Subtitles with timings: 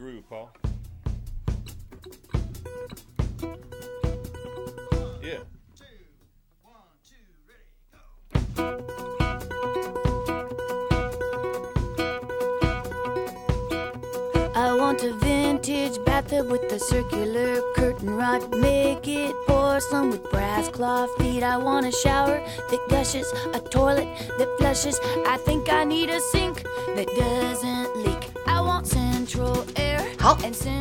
[0.00, 0.50] groove, Paul.
[5.22, 5.40] Yeah.
[14.54, 18.56] I want a vintage bathtub with a circular curtain rod.
[18.56, 21.42] Make it porcelain with brass claw feet.
[21.42, 24.08] I want a shower that gushes, a toilet
[24.38, 24.98] that flushes.
[25.26, 26.62] I think I need a sink
[26.96, 27.79] that doesn't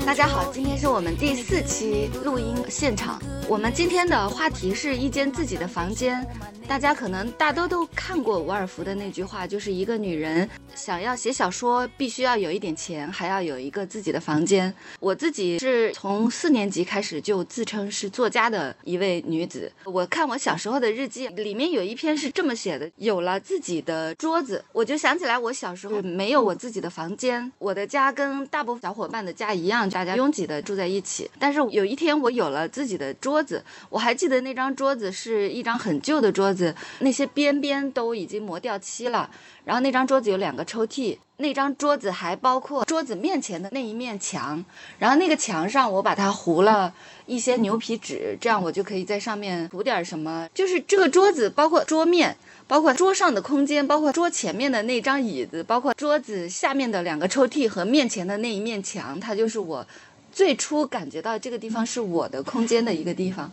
[0.05, 3.19] 大家好，今天是我们第四期录音现场。
[3.47, 6.23] 我们今天的话题是一间自己的房间。
[6.67, 14.73] 大家可能大多都看过伍尔夫的那句话，就是一个女人想要写小说，必须要有一点钱，还要有一个自己的房间。
[14.99, 19.71] 我自己是从四年级开始就自称是作家的一位女子。
[19.85, 27.51] 我看我小时候的日记，里面有一篇是这么写的：有了自己的桌子，我就想起来我小时候没有我自己的房间。
[27.57, 31.29] 我的家跟大部分小伙伴的家一样，大家拥挤的住在一起。
[31.37, 39.29] 但是有一天我有了自己的桌子，我还记得那张桌子是一张很旧的桌子，那些边边都已经磨掉漆了。
[39.65, 44.63] 然后那张桌子有两抽屉，那张桌子还包括桌子面前的那一面墙，
[44.97, 46.93] 然后那个墙上我把它糊了
[47.25, 50.47] 一些牛皮纸，这样我就可以在上面涂点什么。
[50.53, 52.35] 就是这个桌子，包括桌面，
[52.67, 59.85] 包括桌上的空间，包括桌前面的那张椅子，包括桌子下面的两个抽屉和面前的那一面墙，它就是我
[60.31, 63.51] 最初感觉到这个地方是我的空间的一个地方。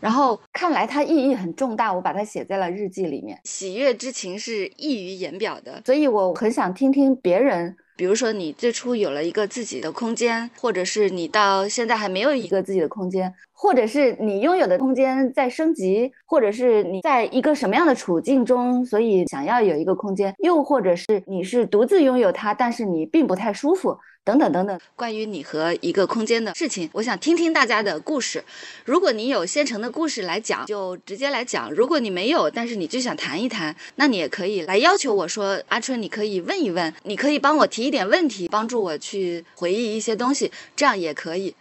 [0.00, 3.38] 然后看来它意义很重大，我把它写在了日记里面。
[3.44, 7.76] 喜悦之情是溢于言表的，所以我很想听听别人。
[7.96, 24.78] 比如说，你最初有了一个自己的空间，或者是你到现在还没有一个自己的空间，或者是你拥有的空间在升级，或者是你在一个什么样的处境中，所以想要有一个空间，又或者是你是独自拥有它，但是你并不太舒服，等等等等。
[24.94, 28.44] 关于你和一个空间的事情，我想听听大家的故事。
[28.84, 41.54] 如果你有现成的故事来讲，就直接来讲；如果你没有，但是你就想谈一谈，那你也可以来要求我说，阿春，你可以问一问，你可以帮我提一点问题，帮助我去回忆一些东西，这样也可以。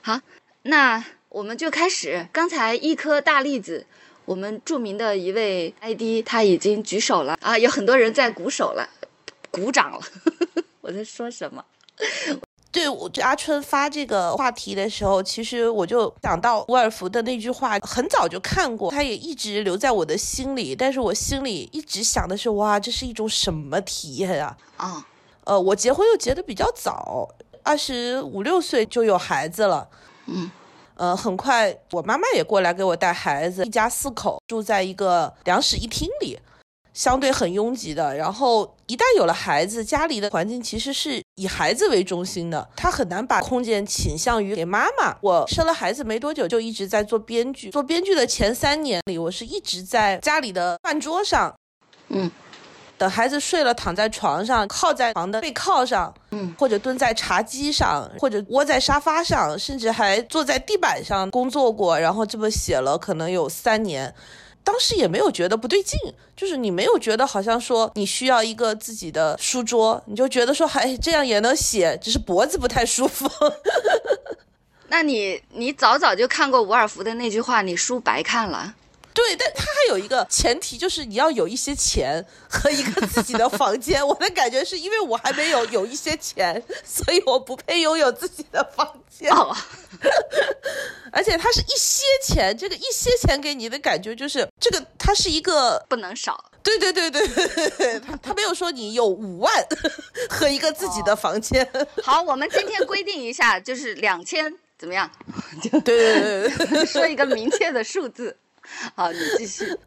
[0.00, 0.20] 好，
[0.62, 2.26] 那我们就开始。
[2.32, 3.86] 刚才一颗大栗子。
[4.24, 8.86] 我们著名的一位 ID 他已经举手了啊，有很多人在鼓手了，
[9.50, 10.00] 鼓掌了。
[10.82, 11.64] 我在说什么？
[12.70, 20.76] 对，我阿春发这个话题的时候，其实我就想到沃尔夫的那句话，很早就看过，他也一直留在我的心里。
[20.76, 24.56] 但是我心里一直想的是，哇，这是一种什么体验啊？
[24.76, 25.06] 啊，
[25.44, 27.28] 呃，我结婚又结得比较早，
[27.62, 29.88] 二十五六岁就有孩子了。
[30.26, 30.50] 嗯，
[30.96, 36.38] 呃，很快我妈妈也过来给我带孩子，一家四口住在一个两室一厅里。
[36.94, 45.16] 相对很拥挤的，然后一旦有了孩子，家里的环境其实是以孩子为中心的，他很难把空间倾向于给妈妈。
[45.20, 47.70] 我生了孩子没多久，就一直在做编剧。
[47.70, 51.54] 做编剧的前三年里，我是一直在家里的饭桌上，
[52.08, 52.28] 嗯，
[52.98, 61.96] 等孩子睡了，躺在床上，靠在床的背靠上，嗯，或者蹲在茶几上，或者窝在沙发上，甚至还坐在地板上工作过。
[61.96, 64.12] 然后这么写了，可能有三年。
[64.64, 65.98] 当时也没有觉得不对劲，
[66.36, 73.28] 就是你没有觉得好像说你需要一个自己的书桌，你就觉得说，哎，这样也能写，只是脖子不太舒服。
[74.88, 78.74] 那你你早早就看过伍尔夫的那句话，你书白看了。
[79.18, 83.98] 对，但他还有一个前提，就是你要有一些钱和一个自己的房间。
[84.06, 89.28] 我的感觉是因为我还没有有一些钱，所以我不配拥有自己的房间。
[89.32, 89.52] 哦，
[91.10, 96.44] 而且它是一些钱，这个一些钱给你的感觉就是这个它是一个不能少。
[96.62, 99.52] 对对对对他他没有说你有五万
[100.30, 101.68] 和一个自己的房间。
[102.04, 105.10] 好，我们今天规定一下，就是两千，怎么样？
[105.60, 108.36] 就对对对对，说一个明确的数字。
[108.94, 109.64] 好，你继续。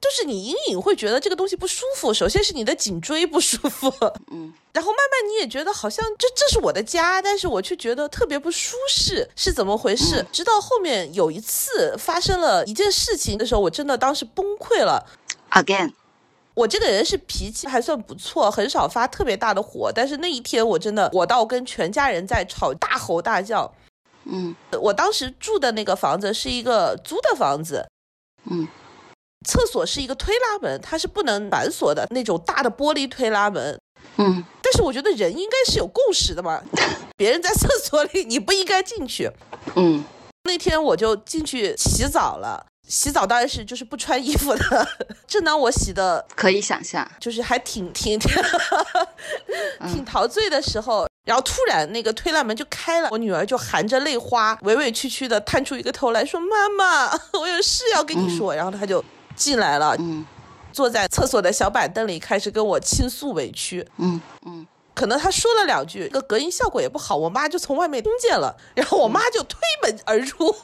[0.00, 3.90] 就是你隐隐会觉得这个东西不舒服，首先是你的颈椎不舒服，
[4.30, 10.22] 嗯， 然后慢慢你也觉得好像这这是我的家，但是我却觉得特别不舒适，是怎么回事？
[10.30, 15.06] 直到后面有一次发生了一件事情的时候，我真的当时崩溃了。
[15.52, 15.94] Again，
[16.52, 23.72] 我这个人是脾气还算不错，很少发特别大的火，但是那一天我真的火到跟全家人在吵，大吼大叫。
[24.26, 27.86] 嗯我当时住的那个房子是一个租的房子，
[28.50, 28.66] 嗯
[29.46, 33.78] 厕所是一个推拉门，它是不能反锁的那种大的玻璃推拉门。
[34.16, 36.62] 嗯但是我觉得人应该是有共识的嘛，
[37.16, 39.30] 别人在厕所里，你不应该进去。
[39.76, 40.02] 嗯
[40.44, 44.88] 那天我就进去洗澡了，洗澡当然是就是不穿衣服的。
[45.26, 47.06] 正当我洗的可以想象。
[47.20, 48.30] 就是还挺挺挺
[49.92, 58.54] 挺陶醉的时候，然后突然那个推拉门就开了，我女儿就含着泪花，委委屈屈的探出一个头来说：“妈妈， 我有事要跟你说。
[58.54, 59.02] 然后她就
[59.34, 60.24] 进来了，嗯
[60.72, 63.86] 坐在厕所的小板凳里，开始跟我倾诉委屈。
[63.98, 70.54] 嗯嗯可能他说了两句，这个隔音效果也不好，我妈就从外面听见了，然后我妈就推门而入，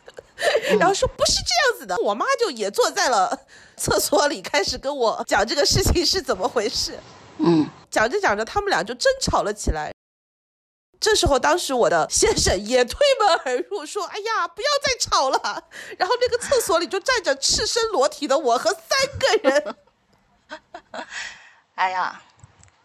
[0.78, 3.38] 然后说不是这样子的，我妈就也坐在了
[3.76, 6.98] 厕所里，开始跟我讲这个事情是怎么回事。
[7.38, 9.92] 嗯讲着讲着，他们俩就争吵了起来。
[11.00, 15.38] 这时候，当时我的先生也推门而入，说：“哎呀，不要再吵了。
[15.96, 18.82] ”然后那个厕所里就站着赤身裸体的我和三
[19.18, 19.76] 个人。
[21.76, 22.20] 哎呀，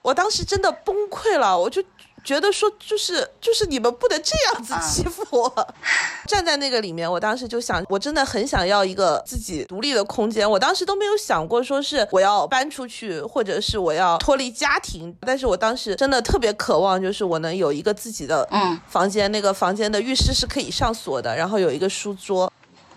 [0.04, 1.84] 我当时真的崩溃了，我就
[2.24, 5.68] 觉得说，就是就是你们不能这样子欺负我。
[6.28, 10.50] 站在那个里面，我当时就想，我真的很想要一个自己独立的空间。
[10.50, 15.16] 我当时都没有想过说是我要搬出去，或者是我要脱离家庭。
[15.22, 22.52] 但是我当时真的特别渴望，就是我能有一个自己的嗯房间，那个房间的浴室是可以上锁的，然后有一个书桌。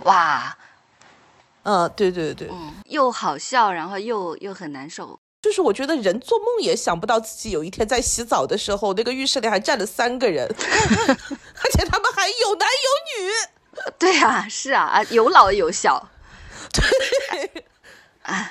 [0.05, 0.57] 哇，
[1.65, 5.19] 嗯，对对对，嗯，又好笑，然后又又很难受。
[5.47, 13.31] 就是我觉得人做梦也想不到自己有一天在洗澡的时候，那个浴室里还站了三个人， 而且他们还有男有女。
[13.97, 16.11] 对啊，是啊，啊，有老有小。
[16.73, 17.65] 对，
[18.27, 18.51] 啊，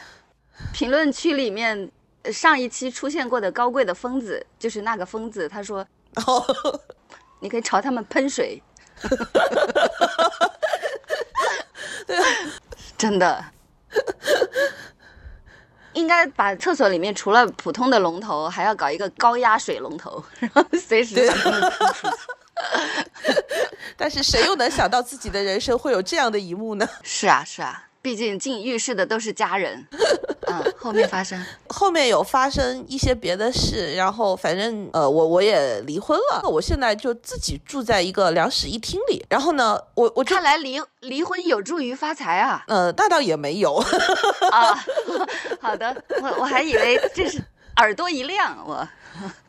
[0.71, 5.85] 评论区里面呃上一期出现过的高贵的疯子，就是那个疯子，他说
[6.25, 6.79] 哦，
[7.41, 8.63] 你可以朝他们喷水。
[12.97, 13.43] 真的。
[15.95, 21.15] 应该把厕所里面除了普通的龙头，还要搞一个高压水龙头， 然后随时。
[23.97, 26.87] 但是谁又能想到自己的人生会有这样的一幕呢？
[27.03, 29.83] 是啊，是啊，毕竟进浴室的都是家人。
[30.45, 39.25] 嗯，后面发生， 后面有发生一些别的事，然后反正呃，我我也离婚了，我现在就自己住在一个两室一厅里。
[39.27, 42.63] 然后呢，我我看来离离婚有助于发财啊！
[42.67, 43.73] 呃，那倒也没有。
[44.51, 44.85] 啊，
[45.59, 47.43] 好的，我我还以为这是
[47.77, 48.87] 耳朵一亮，我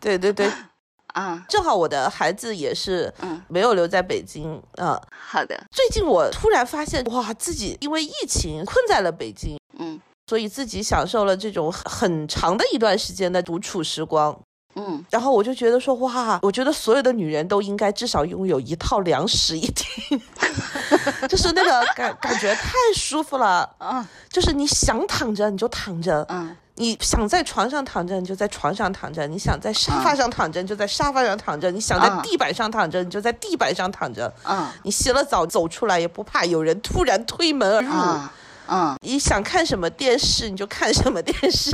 [0.00, 0.50] 对对对，
[1.16, 9.98] 啊，正好我的孩子也是嗯，没有留在北京啊、好的，最近我突然发现，哇，自己因为疫情困在了北京，嗯。
[10.28, 14.36] 所以自己享受了这种很很长的一段时间的独处时光。
[14.74, 20.20] 嗯，然后我就觉得说，哇，我觉得所有的女人都应该至少拥有一套两室一厅，
[21.30, 23.72] 就是那个感感觉太舒服了。
[23.78, 34.32] 啊，就是你想躺着你就躺着，嗯你想在床上躺着你就在床上躺着，你想在沙发上躺着你就在沙发上躺着，你想在嗯地板上躺着你就在地板上躺着。
[34.44, 37.90] 嗯你洗了澡走出来也不怕有人突然推门而入。
[37.93, 38.32] 啊
[38.69, 41.70] 嗯你想看什么电视你就看什么电视，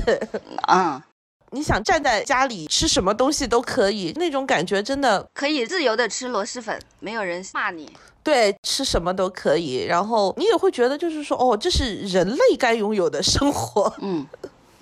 [0.69, 1.03] 嗯，
[1.53, 7.91] 你想站在家里吃什么东西都可以，那种感觉真的可以自由的吃螺蛳粉，没有人骂你。
[8.23, 9.85] 对，吃什么都可以。
[9.89, 13.93] 然后你也会觉得就是说，哦，这是人类该拥有的生活。
[14.01, 14.25] 嗯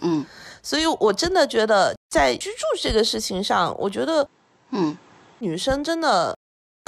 [0.02, 0.24] 嗯
[0.62, 4.26] 所以我真的觉得在居住这个事情上，我觉得
[4.70, 4.96] 嗯
[5.38, 6.36] 女生真的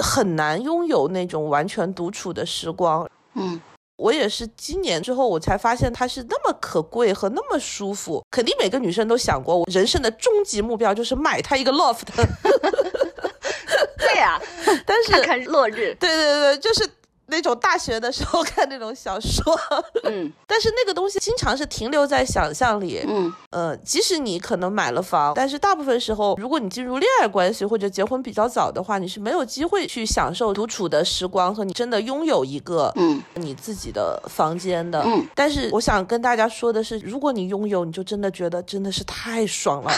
[0.03, 3.09] 很难拥有那种完全独处的时光。
[3.35, 3.59] 嗯
[3.95, 8.21] 我也是今年之后，我才发现它是那么可贵和那么舒服。
[8.31, 12.01] 肯定每个女生都想过，我人生的终极目标就是买它一个 loft。
[13.97, 14.41] 对呀、
[14.85, 15.95] 但是，看看落日。
[15.99, 16.89] 对对对，就是
[17.33, 19.59] 那种大学的时候看那种小说，
[20.03, 23.03] 嗯 但是那个东西经常是停留在想象里。
[23.07, 35.01] 嗯呃，即使你可能买了房，但是大部分时候，如果你进入恋爱关系或者结婚比较早的话，你是没有机会去享受独处的时光和你真的拥有一个嗯你自己的房间的。
[35.05, 39.91] 嗯但是我想跟大家说的是，如果你拥有，你就真的觉得真的是太爽了，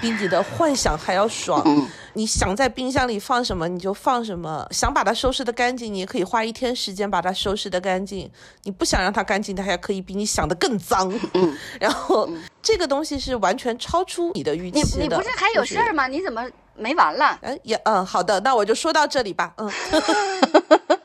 [0.00, 1.62] 比你的幻想还要爽。
[1.66, 8.30] 嗯你想在冰箱里放什么你就放什么，想把它收拾的干净，你也可以花一天时间把它收拾的干净。
[8.62, 11.12] 你不想让它干净，它还可以比你想的更脏。
[11.34, 12.28] 嗯， 然后、
[12.62, 15.02] 这个东西是完全超出你的预期的。
[15.02, 16.06] 你不是还有事儿吗？
[16.06, 17.38] 你怎么没完了？
[17.42, 19.52] 哎，也嗯，好的，那我就说到这里吧。
[19.56, 19.70] 嗯，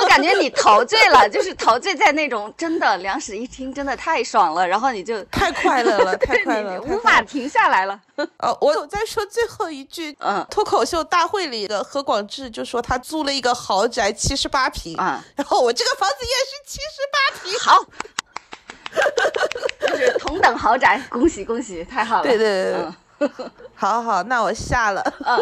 [0.00, 7.98] 我感觉你陶醉了，就是陶醉在那种真的两室一厅，真的太爽了，然后你就 太快乐了， 太快乐无法停下来了。
[8.38, 10.16] 呃，我有在说最后一句。
[10.20, 17.58] 嗯脱口秀大会里的何广智就说他租了一个豪宅，七十八平，啊，然后我这个房子也是七十八平。
[17.60, 17.84] 好，
[19.80, 22.22] 就是同等豪宅，恭喜恭喜，太好了。
[22.22, 25.02] 对对对对，嗯好好，那我下了。
[25.24, 25.38] 嗯，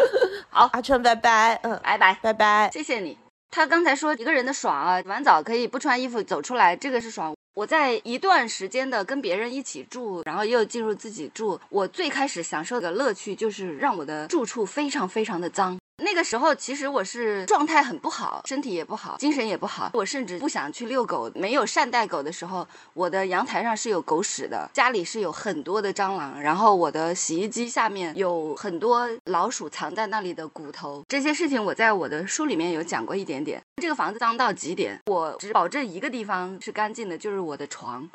[0.49, 1.59] 好，阿春，拜拜。
[1.63, 2.17] 嗯，拜拜。
[2.21, 2.69] 拜拜。
[2.71, 3.26] 谢谢你。
[3.49, 7.35] 他刚才说一个人的爽啊，洗完澡可以不穿衣服走出来，这个是爽。
[7.55, 15.77] 我在一段时间的跟别人一起住，然后又进入自己住，我最开始享受的乐趣就是让我的住处非常非常的脏。
[16.03, 19.89] 那个时候其实我是状态很不好，身体也不好，精神也不好。
[19.93, 21.31] 我甚至不想去遛狗。
[21.33, 31.03] 没有善待狗的时候，我的阳台上是有狗屎的，家里是有很多的蟑螂，然后我的洗衣机下面有很多老鼠藏在那里的骨头。
[31.07, 33.59] 这些事情我在我的书里面有讲过一点点。
[33.81, 38.07] 这个房子脏到极点，我只保证一个地方是干净的，就是我的床。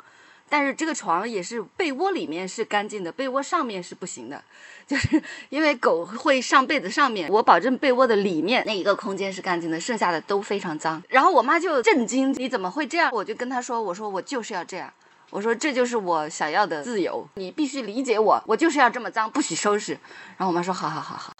[0.53, 4.39] 但是这个床也是被窝里面是干净的，被窝上面是不行的，
[4.85, 5.19] 就是
[5.49, 11.01] 因为狗会上被子上面，我保证被窝的里面那一个空间是干净的，剩下的都非常脏。
[11.09, 13.09] 然后我妈就震惊，你怎么会这样？
[13.11, 14.93] 我就跟她说，我说我就是要这样，
[15.31, 19.93] 我说这就是我想要的自由，你必须理解我，我就是要这么脏，不许收拾。
[20.37, 21.33] 然后我妈说，好好好好，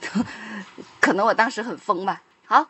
[1.02, 2.22] 可能我当时很疯吧。
[2.46, 2.66] 好。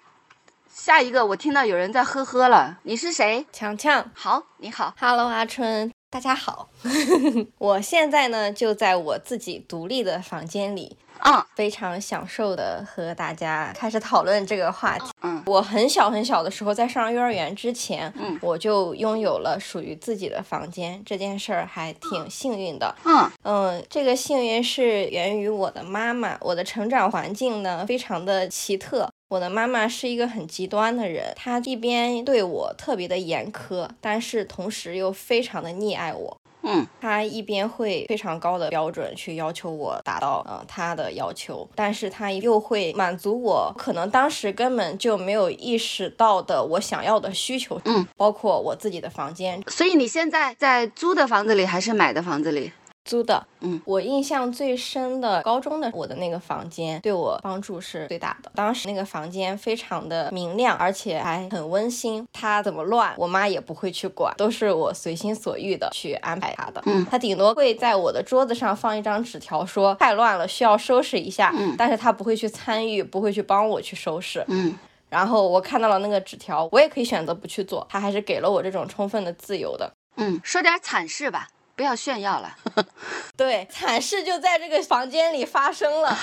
[0.77, 3.47] 下一个，我听到有人在呵呵了，你是谁？
[3.53, 6.69] 强强，好，你好，Hello，阿春，大家好。
[7.59, 15.11] 我现在呢就在我自己独立的房间里，嗯，非常享受的和大家开始讨论这个话题。
[15.23, 22.95] 嗯，我很小很小的时候，在上幼儿园之前，嗯，我就拥有了属于自己的房间，这件事儿还挺幸运的。
[23.05, 29.09] 嗯嗯，这个幸运是源于我的妈妈，我的成长环境呢非常的奇特。
[29.29, 36.37] 我的妈妈是一个很极端的人，她一边对我特别的严苛，但是同时又非常的溺爱我。
[36.65, 47.81] 嗯，他一边会非常高的标准去要求我达到呃他的要求，但是他又会满足我可能当时根本就没有意识到的我想要的需求。
[47.85, 49.63] 嗯，包括我自己的房间。
[49.69, 52.73] 所以你现在在租的房子里还是买的房子里？
[53.05, 58.51] 租的，嗯，我印象最深的高中的我的那个房间对我帮助是最大的。
[58.55, 62.27] 当时那个房间非常的明亮，而且还很温馨。
[62.33, 66.83] 它怎么乱，我妈也不会去管，都是我随心所欲的去安排它的。
[66.87, 71.53] 嗯，它顶多会在我的桌子上放一张纸条，说太乱了，需要收拾一下。
[71.55, 74.43] 嗯，但是他不会去参与，不会去帮我去收拾。
[74.49, 74.75] 嗯，
[75.11, 79.93] 然后我看到了那个纸条，我也可以选择不去做，他还是给了我这种充分的自由的。
[80.17, 81.49] 嗯，说点惨事吧。
[81.77, 82.57] 不要炫耀了，
[83.37, 86.17] 对，惨事就在这个房间里发生了，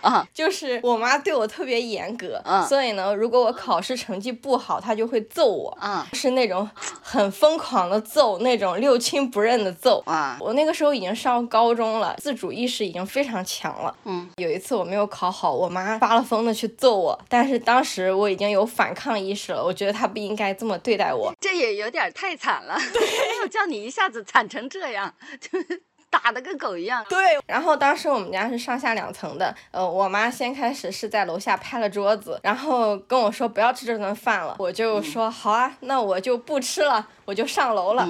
[0.00, 6.68] 啊，就是我妈对我特别严格，嗯，所以呢，如果我考试成绩不好，她就会揍我，啊，是那种
[7.00, 24.68] 很疯狂的揍，那种六亲不认的揍，啊，我那个时候已经上高中了，自主意识已经非常强了，嗯，有一次我没有考好，我妈发了疯的去揍我，但是当时我已经有反抗意识了，我觉得她不应该这么对待我，这也有点太惨了， 没有叫你一下子惨成。
[24.72, 27.04] 这样 就是打的跟狗一样。
[27.08, 38.08] 对，然后当时我们家是上下两层的，呃，我妈先开始是在楼下拍了桌子，然后跟我说不要吃这顿饭了，我就说好啊，那我就不吃了，我就上楼了。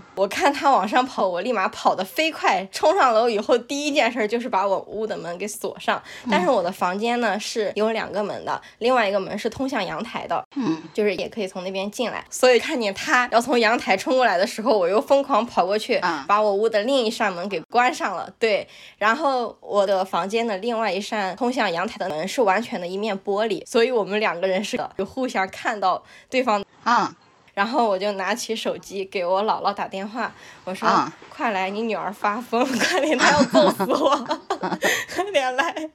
[0.14, 6.02] 我看他往上跑，我立马跑得飞快，冲上楼以后，第一件事就是把我屋的门给锁上。
[6.30, 12.24] 但是我的房间呢是有两个门的，另外一个门是通向阳台的，嗯，就是也可以从那边进来。
[12.30, 18.28] 所以看见他要从阳台冲过来的时候，我又疯狂跑过去，把我屋的另一扇门给关上了。
[18.38, 18.66] 对，
[18.98, 27.14] 然后我的房间的另外一扇通向阳台的门是完全的一面玻璃，所以我们两个人是就互相看到对方啊。
[27.54, 30.32] 然后我就拿起手机给我姥姥打电话，
[30.64, 30.88] 我说
[31.28, 34.16] ：“快来，你女儿发疯， 快点，她 要揍死我，
[35.14, 35.90] 快点来。”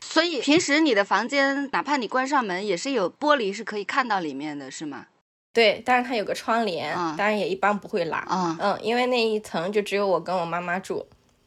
[0.00, 5.06] 所以平时你的房间，哪怕你关上门，也是有玻璃是可以看到里面的，是吗？
[5.52, 8.26] 对，但是它有个窗帘，当然也一般不会拉。
[8.30, 11.06] 嗯嗯，因为那一层就只有我跟我妈妈住，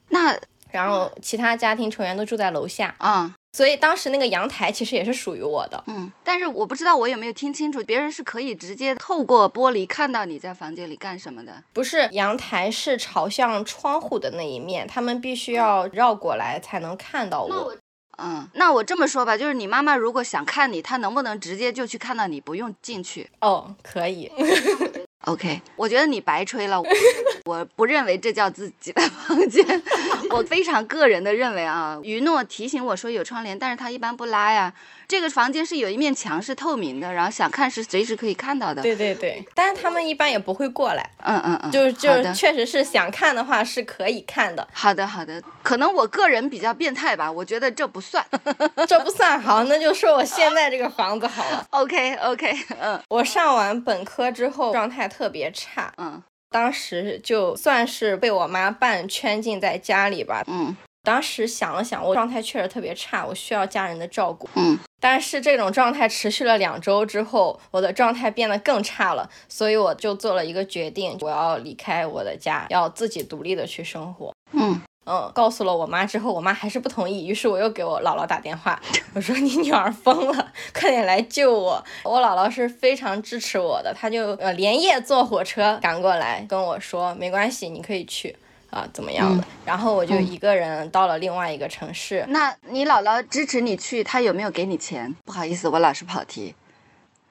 [0.10, 0.36] 那
[0.72, 2.96] 然后其他家庭成员都住在楼下。
[3.00, 3.34] 嗯。
[3.52, 11.64] 所以当时那个阳台其实也是属于我的，嗯，但是我不知道我有没有听清楚，别人是可以直接透过玻璃看到你在房间里干什么的？
[11.74, 17.76] 不是，阳台是朝向窗户的那一面，他们必须要绕过来才能看到我。
[18.22, 23.28] 嗯，那我这么说吧，就是你妈妈如果想看你，她能不能直接就去看到你，不用进去？
[23.42, 24.32] 哦，可以。
[25.26, 26.82] OK，我觉得你白吹了，
[27.50, 29.65] 我不认为这叫自己的房间，
[30.29, 32.00] 我非常个人的认为啊。
[32.03, 34.72] 于诺提醒我说有窗帘，但是他一般不拉呀。
[35.08, 38.84] 这个房间是有一面墙是透明的，然后想看是随时可以看到的。
[38.84, 41.10] 对对对，但是他们一般也不会过来。
[41.24, 44.68] 嗯嗯嗯，就是就是确实是想看的话是可以看的。
[44.72, 48.24] 好的好的，可能我个人比较变态吧，我觉得这不算，
[48.88, 51.65] 这不算好，那就说我现在这个房子好了。
[51.72, 60.75] OK OK，嗯，我上完本科之后状态特别差，嗯，当时就算是被我妈半圈禁在家里吧，嗯。
[61.01, 64.50] 当时想了想，我状态确实特别差，我需要家人的照顾。
[64.56, 74.34] 嗯，但是这种状态持续了两周之后，我的状态变得更差了，所以我就做了一个决定，我要离开我的家，要自己独立的去生活。
[74.51, 74.79] 嗯
[75.10, 78.80] 嗯，告诉了我妈之后，我妈还是不同意，于是我又给我姥姥打电话，
[79.16, 81.84] 我说你女儿疯了，快点来救我。
[82.04, 88.36] 我姥姥是非常支持我的，她就呃连夜坐火车赶过来跟我说，没关系，你可以去
[88.70, 89.44] 啊，怎么样的？
[89.66, 95.16] 然后我就一个人到了另外一个城市，那你姥姥支持你去，她有没有给你钱？
[95.25, 96.54] 不好意思，我老是跑题。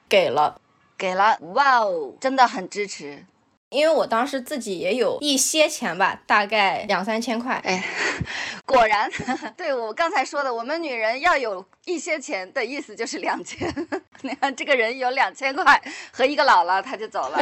[0.09, 0.59] 给了。
[0.97, 3.23] 给了，哇哦，真的很支持。
[3.69, 7.61] 因为我当时自己也有一些钱吧，大概两三千块。
[7.63, 7.83] 哎，
[8.65, 9.09] 果然，
[9.55, 13.71] 对我刚才说的，我们女人要有一些钱的意思就是两千。
[14.21, 17.39] 你看这个人有两千块和一个姥姥，他就走了。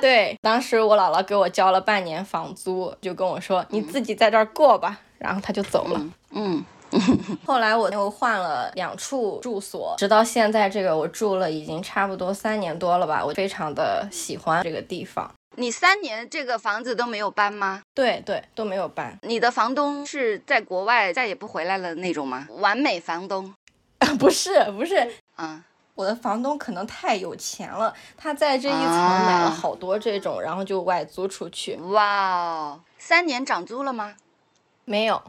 [0.00, 6.00] 对，当时我姥姥给我交了半年房租，就跟我说你自己在这儿过吧，然后他就走了。
[6.30, 6.62] 嗯，
[7.44, 15.28] 后来我又换了两处住所，直到现在这个我住了已经差不多三年多了吧，我非常的喜欢这个地方。
[15.58, 17.82] 你三年这个房子都没有搬吗？
[17.92, 19.18] 对对，都没有搬。
[19.22, 22.46] 你的房东是在国外再也不回来了那种吗？
[22.58, 23.52] 完美房东？
[24.18, 25.62] 不 是不是，嗯，
[25.96, 31.74] 我的房东可能太有钱了，他在这一层买了好多这种，然后就外租出去。
[31.76, 34.14] 哇哦，三年涨租了吗？
[34.84, 35.20] 没有。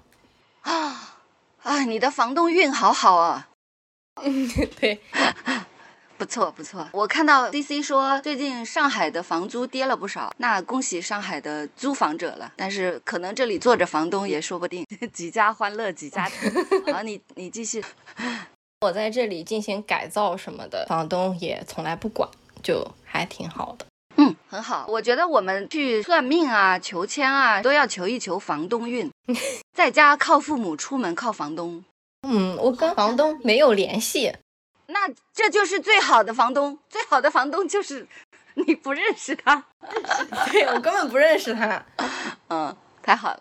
[0.62, 1.18] 啊
[1.64, 3.50] 啊，你的房东运好好啊。
[4.22, 4.48] 嗯
[4.80, 5.02] 对。
[6.20, 12.52] 不错不错，我看到 C C 说最近上海的房租跌了不少，那恭喜上海的租房者了。
[12.58, 16.36] 但是可能这里坐着房东也说不定， 几家欢乐几家愁。
[16.92, 17.82] 好，你你继续。
[18.86, 22.30] 我在这里进行改造什么的，房东也从来不管，
[22.62, 23.86] 就还挺好的。
[24.18, 24.86] 嗯，很好。
[24.90, 29.10] 我觉得我们去算命啊、求签啊，都要求一求房东运。
[29.74, 31.84] 在家靠父母，出门靠房东。
[32.28, 34.34] 嗯，我跟房东没有联系。
[34.90, 38.08] 那这就是最好的房东，最好的房东就是
[38.56, 39.64] 你不认识他，
[40.52, 41.86] 对我根本不认识他，
[42.50, 43.40] 嗯，太好了。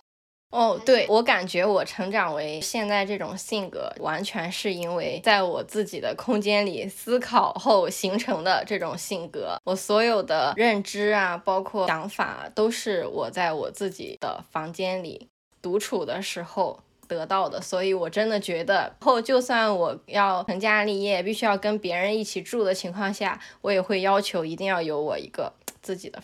[0.51, 9.59] 哦，对我感觉我成长为现在这种性格，完全是因为在我自己的空间里思考后形成的这种性格。
[9.65, 15.29] 我所有的认知啊，包括想法，都是我在我自己的房间里
[15.61, 16.81] 独处的时候。
[17.09, 26.23] 得到的，所以我真的觉得后，就算我要成家立业，必须要跟别人一起住的情况下，我也会要求一定要有我一个自己的。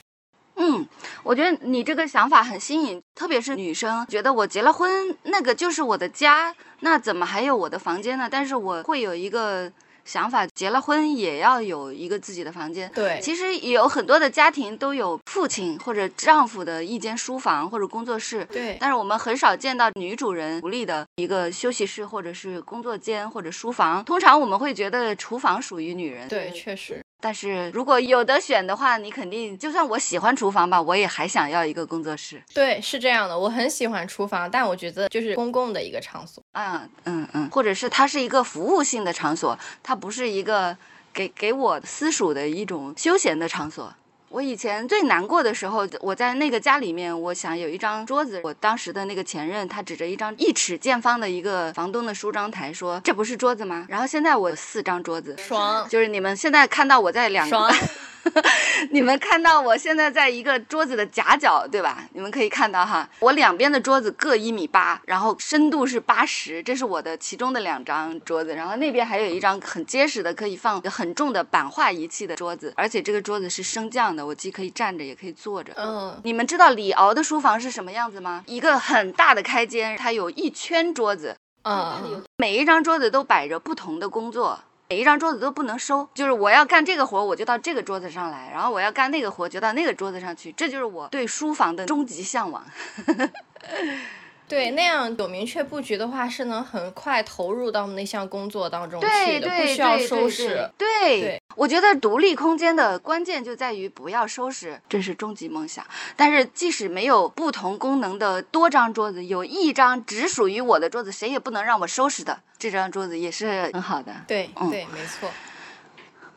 [0.56, 0.86] 嗯，
[1.22, 8.28] 我觉得你这个想法很新颖，特别是女生觉得我结了婚，那个就是我的家，那怎么还有我的房间呢？
[8.30, 9.72] 但是我会有一个。
[10.04, 12.90] 想法结了婚也要有一个自己的房间。
[12.94, 18.44] 对，其实有很多的家庭都有父亲或者丈夫的一间书房或者工作室。
[18.46, 24.04] 对，但是我们很少见到女主人独立的一个休息室或者是工作间或者书房。
[24.04, 26.28] 通常我们会觉得厨房属于女人。
[26.28, 27.00] 对，确实。
[27.20, 32.42] 但是如果有的选的话，你肯定就算我喜欢厨房吧，我也还想要一个工作室。
[32.52, 36.44] 对，是这样的，我很喜欢厨房，但我觉得就是公共的一个场所。
[36.52, 40.76] 嗯嗯嗯，或者是它是一个服务性的场所，它不是一个
[41.12, 43.94] 给给我私属的一种休闲的场所。
[44.34, 48.40] 我以前最难过的时候，我在那个家里面，我想有一张桌子。
[48.42, 55.88] 我当时的那个前任，他指着一张一尺见方的一个房东的梳妆台说：“这不是桌子吗？”然后现在我有四张桌子，爽。
[55.88, 57.70] 就是你们现在看到我在两个。
[58.90, 62.04] 你们看到我现在在一个桌子的夹角，对吧？
[62.12, 68.54] 你们可以看到哈，我两边的桌子各一米八，然后深度是八十，这是我的其中的两张桌子。
[68.54, 75.72] 然后那边还有一张很结实的，可以放很重的版画仪器的桌子，而且这个桌子是升降的，我既可以站着也可以坐着。
[75.76, 78.42] 嗯，你们知道李敖的书房是什么样子吗？
[78.46, 84.60] 一个很大的开间，它有一圈桌子，嗯，每一张桌子都摆着不同的工作。
[84.88, 90.52] 每一张桌子都不能收，就是我要干这个活，我就到这个桌子上来；然后我要干那个活，就到那个桌子上去。
[90.52, 92.64] 这就是我对书房的终极向往。
[94.46, 100.70] 对，那样有明确布局的话，是能很快投入到那项工作当中去的，不需要收拾。
[100.76, 105.84] 对，我觉得独立空间的关键就在于不要收拾，这是终极梦想。
[106.14, 114.14] 但是即使没有不同功能的多张桌子，有一张只属于我的桌子，谁也不能让我收拾的这张桌子也是很好的。
[114.28, 115.30] 对，对，没错。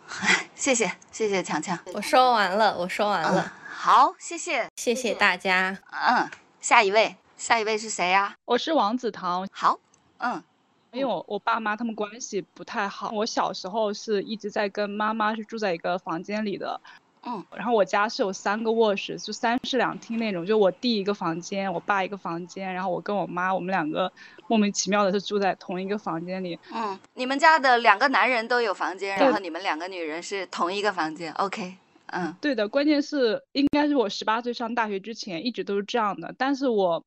[0.55, 1.77] 谢谢，谢谢强强。
[1.93, 3.51] 我说完了，我说完了。
[3.69, 5.77] 好，谢谢，谢谢大家。
[5.91, 6.29] 嗯，
[6.61, 7.17] 下一位。
[7.37, 8.35] 下一位是谁呀？
[8.45, 9.47] 我是王子腾。
[9.51, 9.79] 好，
[10.17, 10.43] 嗯，
[10.91, 16.81] 因为我我爸妈他们关系不太好，我小时候是一直在跟妈妈是住在一个房间里的。
[17.23, 24.11] 嗯，然后我家是有三个卧室，就三室两厅那种，就我弟一个房间，我爸一个房间，然后我跟我妈，我们两个
[24.47, 26.57] 莫名其妙的是住在同一个房间里。
[26.73, 37.05] 嗯，你们家的两个男人都有房间，然后你们两个女人是同一个房间，OK，嗯对的，关键是应该是我十八岁上大学之前一直都是这样的，但是我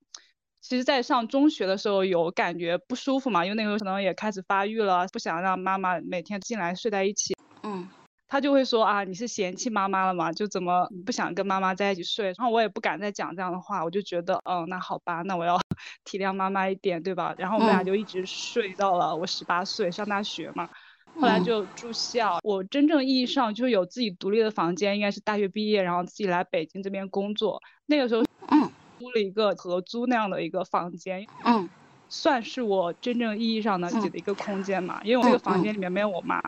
[0.60, 7.34] 其实，在上中学的时候有感觉不舒服嘛，因为那个时候可能也开始发育了，不想让妈妈每天进来睡在一起。
[7.62, 7.88] 嗯
[8.32, 10.30] 他就会说啊，你是嫌弃妈妈了嘛？
[10.30, 12.26] 就怎么不想跟妈妈在一起睡？
[12.26, 15.58] 然后我也不敢再讲这样的话，我就觉得，嗯，那好吧，那我要
[16.04, 17.34] 体谅妈妈一点，对吧？
[17.36, 20.70] 然后我们俩嗯就一直睡到了我十八岁上大学嘛。
[21.18, 21.40] 后来嗯。
[21.40, 27.60] 就住校，我真正意义上就是有自己独立的房间，应该是大学毕业，然后自己来北京这边工作。
[27.86, 28.74] 那个时候嗯。
[28.98, 31.70] 租了一个合租那样的一个房间，嗯。
[32.08, 34.10] 算是我真正意义上的自己嗯。
[34.10, 35.00] 的一个空间嘛。
[35.04, 36.40] 因为我这个房间里面没有我妈，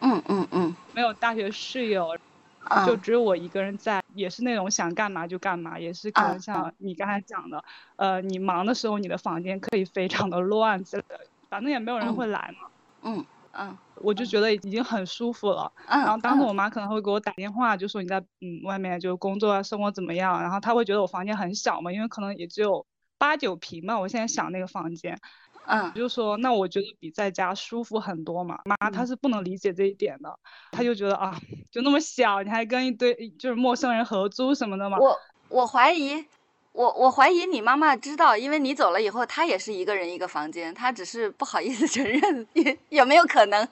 [0.00, 0.76] 嗯嗯嗯。
[0.92, 2.06] 没有大学室友，
[2.82, 7.62] 就嗯只有我一个人在，也是那种想干嘛就干嘛，也是可啊能像你刚才讲的，
[7.96, 12.16] 呃，你忙的时候你的房间可以非常的乱之类的，反正也没有人嗯。
[12.16, 12.68] 会来嘛，
[13.02, 15.72] 嗯嗯我就觉得已经很舒服了。
[15.86, 20.40] 嗯，然后当时嗯我妈可能会给我打电话，就说你在嗯外面就工作啊，生活怎么样？
[20.42, 22.84] 然后她会觉得我房间很小嘛，因为可能也只有
[23.18, 25.18] 八九平嘛，我现在想那个房间，
[25.66, 28.60] 嗯就说那我觉得比在家舒服很多嘛。
[28.64, 30.38] 妈她是不能理解这一点的，
[30.72, 31.38] 她就觉得啊，
[31.70, 34.98] 就那么小，你还跟一堆就是陌生人合租什么的嘛。
[34.98, 35.16] 我
[35.48, 36.24] 我怀疑，
[36.72, 43.68] 我我怀疑你妈妈知道，因为你走了以后，她也是一个人一个房间，她只是不好意思承认，也有没有可能？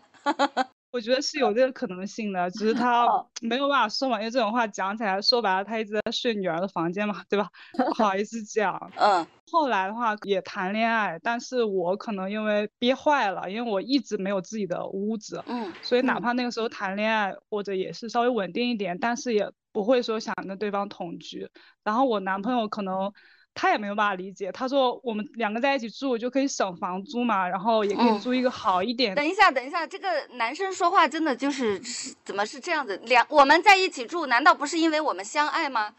[0.93, 3.07] 我觉得是有这个可能性的，只是 他
[3.43, 7.49] 没有办法说嘛，因为这种话讲起来，说白了他一直在睡女儿的房间嘛，对吧？
[7.97, 8.93] 不好意思讲。
[8.97, 21.51] 嗯后来的话也谈恋爱，但是我可能因为憋坏了，因为我一直没有自己的屋子，嗯所以哪嗯怕那个时候谈恋爱或者也是稍微稳定一点，但是也不会说想跟对方同居。
[21.83, 23.13] 然后我男朋友可能
[23.55, 29.17] 他也没有办法理解，他说我们两个在一起住就可以省房租嘛，然后也可以嗯租一个好一点的。
[29.17, 32.97] 等一下，等一下，这个男生说话真的就是是怎么是这样子？
[33.05, 35.95] 两我们在一起住，难道不是因为我们相爱吗？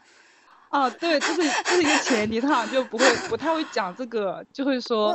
[0.70, 5.14] 哦，对，这是这是一个前提，他好像就不会不太会讲这个，就会说，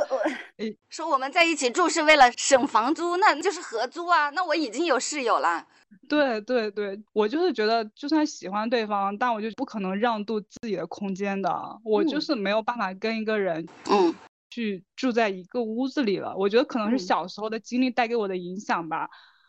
[0.88, 4.30] 说我们在一起住是为了省房租，那就是合租啊。
[4.30, 5.66] 那我已经有室友了。
[6.08, 11.50] 对对对，我就是觉得，就算喜欢对方，但我就不可能让渡自己的空间的，
[11.82, 12.20] 我就嗯。
[12.20, 14.18] 是没有办法跟一个人嗯。
[14.50, 16.36] 去住在一个屋子里了。
[16.36, 16.98] 我觉得可能是嗯。
[16.98, 19.08] 小时候的经历带给我的影响吧，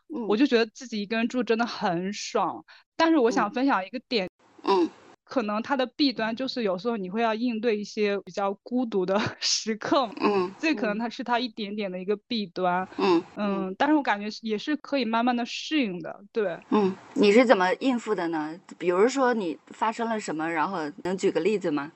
[0.10, 0.19] 嗯。
[0.28, 2.65] 我就觉得自己一个人住真的很爽。
[2.95, 3.52] 但是我想嗯。
[3.52, 4.30] 分享一个点，
[4.63, 4.91] 嗯
[5.29, 12.85] 可能它的弊端就是有时候你会要应对一些比较孤独的 时刻，嗯这可能它是它一点点的一个弊端。
[12.97, 16.57] 嗯嗯，但是我感觉也是可以慢慢的适应的，对。
[16.71, 18.59] 嗯，你是怎么应付的呢？
[18.79, 21.91] 比如说你发生了什么，然后能举个例子吗？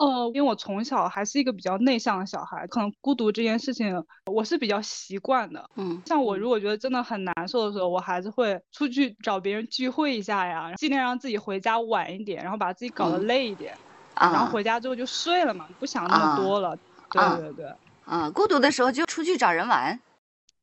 [0.00, 5.68] 哦，因为我从小还是一个比较内向的小孩，可能孤独这件事情我是比较习惯的。
[5.76, 13.76] 嗯像我如果觉得真的很难受的时候，我还是会出去找别人聚会一下呀，尽量让自己回家晚一点，然后把自己搞得嗯累一点，
[14.14, 16.70] 然后啊回家之后就睡了嘛，不想那啊么多了。
[17.10, 17.74] 啊对对对
[18.06, 20.00] 啊，孤独的时候就出去找人玩。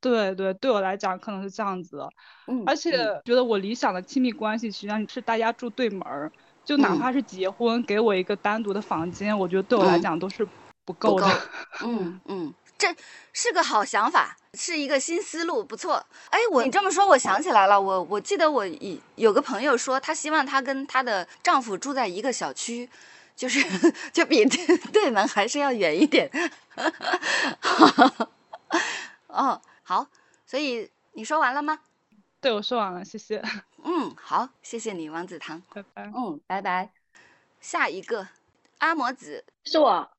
[0.02, 2.10] 对对，对我来讲可能是这样子的，
[2.48, 2.92] 嗯而且
[3.26, 6.32] 觉得我理想的亲密关系实际上是大家住对门儿，
[6.68, 10.52] 就哪嗯怕是结婚给我一个单独的房间，我觉得对我来嗯讲都是不
[10.84, 11.26] 不够的。
[11.26, 11.32] 够
[11.86, 12.94] 嗯嗯，这
[13.32, 16.06] 是个好想法，是一个新思路，不错。
[16.30, 22.90] 哎，我你这么说，我想起来了，我我记得我以有个朋友说，她希望她跟她的丈夫住在一个小区，
[23.34, 23.64] 就是
[24.12, 26.30] 就比对对门还是要远一点。
[29.28, 30.06] 哦，好，
[30.46, 31.80] 所以你说完了吗？
[32.48, 33.44] 对，我说完了，谢谢，
[33.84, 35.62] 嗯，好，谢谢你，王子堂。
[35.74, 36.10] 拜拜。
[36.16, 36.90] 嗯，拜拜。
[37.60, 38.26] 下一个，
[38.78, 40.10] 阿摩子，是我。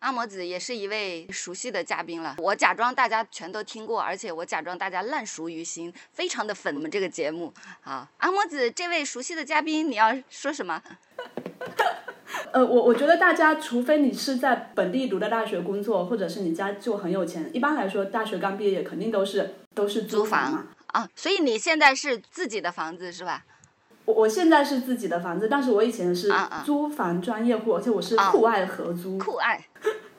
[0.00, 7.54] 阿摩子也是一位熟悉的嘉宾了，我假装大家全都听过，而且我假装大家烂熟于心，非常的粉我们这个节目。
[7.80, 10.82] 好，阿摩子这位熟悉的嘉宾，你要说什么？
[12.52, 20.75] 呃，我我觉得大家，除非你是在本地读的大学工作，或者是你家就很有钱，一般来说，大学刚毕业肯定都是都是租房嘛房。
[20.96, 23.44] 啊，所以你现在是自己的房子是吧？
[24.06, 26.32] 我我现在是自己的房子，但是我以前是
[26.64, 29.18] 租房专业户，而且我是酷爱合租。
[29.18, 29.62] 酷爱。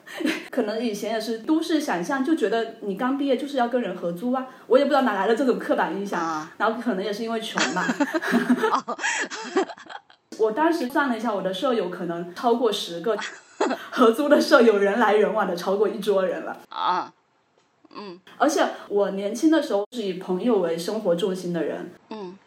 [0.52, 7.84] 可能以前也是都市想象，就觉得你刚毕业就是要跟人合租啊，我也不知道哪来的这种刻板印象，啊然后可能也是因为穷吧。
[10.38, 13.18] 我当时算了一下，我的舍友可能超过十个，
[13.92, 16.56] 合租的舍友人来人往的超过一桌人了。
[16.70, 17.12] 啊，
[17.98, 22.38] 嗯而且我年轻的时候是以朋友为生活重心的人，嗯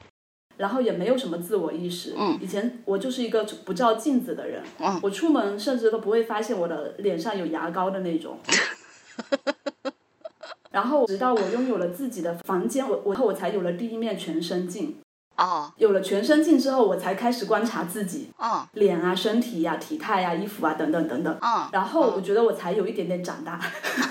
[0.56, 2.14] 然后也没有什么自我意识。
[2.16, 8.38] 嗯以前我就是一个不照镜子的人，嗯我出门甚至都不会发现我的脸上有牙膏的那种。
[10.70, 14.96] 然后直到我拥有了自己的房间，我我我才有了第一面全身镜。
[15.40, 15.72] 哦。
[15.76, 21.37] 有了全身镜之后，我才开始观察自己哦脸啊、身体呀、体态呀、衣服啊等等等等。
[21.40, 23.61] 哦然后我觉得我才有一点点长大。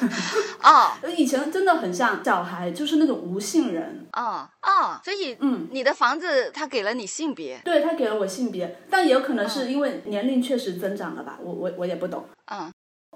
[0.63, 0.91] 哦。
[1.15, 4.07] 以前真的很像小孩，就是那种无性人。
[4.13, 4.47] 哦。
[4.61, 12.23] 哦，所以嗯，你的房子它给了你性别，对他给了我性别，但也有可能是因为年龄确实增长了吧，我我我也不懂。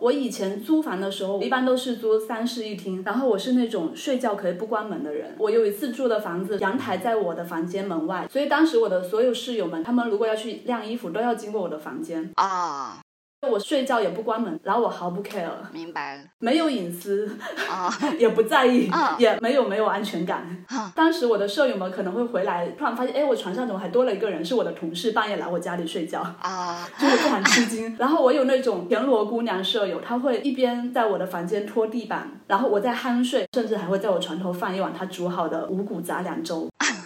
[0.03, 5.33] 我以前租房的时候，一般都是租三室一厅，然后我是那种睡觉可以不关门的人。
[5.37, 12.29] 我有一次住的房子，阳台在我的房间门外，所以当时我的所有室友们，他们如果要去晾衣服，都要经过我的房间。
[12.35, 12.99] 啊，
[13.49, 17.37] 我睡觉也不关门，然后我毫不 care，明白了没有隐私，
[17.69, 20.63] 啊也不在意，啊也没有没有安全感。
[20.67, 24.43] 啊当时我的舍友们可能会回来，突然发现，哎，我床上怎么还多了一个人？
[24.43, 26.21] 是我的同事，半夜来我家里睡觉。
[26.41, 27.95] 啊 就是非常吃惊。
[27.97, 36.69] 然后我有那种田螺姑娘舍友，她会一边在我的房间拖地板，然后我在酣睡，甚至还会在我床头放一碗她煮好的五谷杂粮粥。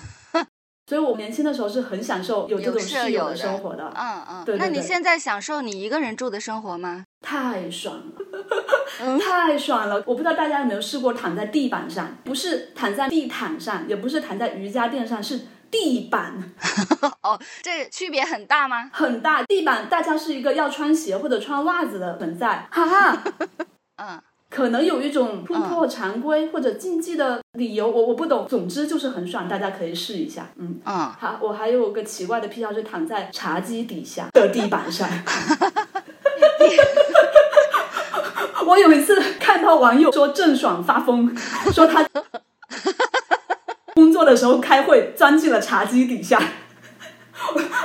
[0.87, 7.03] 所以我年轻的时候是很享受有这种室友的生活的，嗯嗯，对对对那你现在享受你一个人住的生活吗？
[7.21, 8.03] 太爽了，
[9.01, 9.95] 嗯太爽了！
[10.05, 16.53] 我不知道大家有没有试过躺在地板上，不是躺在地毯上，也不是躺在瑜伽垫上，是地板。
[17.21, 18.89] 哦，这区别很大吗？
[18.95, 23.23] 很大，地板大家是一个要穿鞋或者穿袜子的存在，哈哈。
[23.97, 28.47] 嗯可能有一种突破常规或者禁忌的理由，我我不懂。
[28.47, 30.49] 总之就是很爽，大家可以试一下。
[30.55, 35.07] 嗯，嗯，好，我还有个奇怪的癖好，是躺在茶几底下的地板上。
[38.65, 41.35] 我有一次看到网友说郑爽发疯，
[41.71, 42.05] 说他
[43.93, 46.41] 工作的时候开会钻进了茶几底下。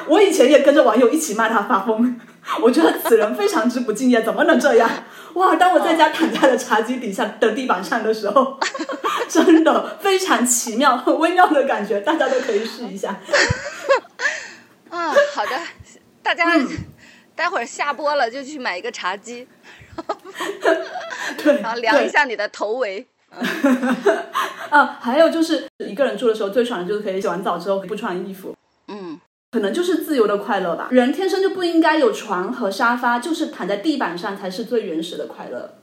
[0.07, 2.21] 我以前也跟着网友一起骂他发疯，
[2.63, 4.89] 我觉得此人非常之不敬业，怎么能这样？
[5.35, 5.57] 哇！
[5.57, 8.59] 当我在家躺在了茶几底下的地板上的时候，
[9.29, 13.19] 真的非常奇妙、很 微妙的感觉，大家都可以试一下。
[14.91, 15.51] 啊， 好的，
[16.23, 16.69] 大家嗯
[17.35, 19.47] 待会儿下播了就去买一个茶几，
[21.43, 23.07] 对，然后量一下你的头围。
[24.69, 28.55] 啊，还有就是一个人住的时候最爽的就是可以洗完澡之后不穿衣服。
[28.89, 29.19] 嗯
[29.53, 30.89] 可能就是自由的快乐吧。
[30.91, 35.75] 人天生就不应该有床和沙发，就是躺在地板上才是最原始的快乐。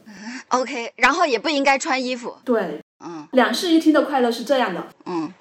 [0.50, 2.36] ，OK，然后也不应该穿衣服。
[2.44, 4.84] 对，嗯两室一厅的快乐是这样的。
[5.06, 5.32] 嗯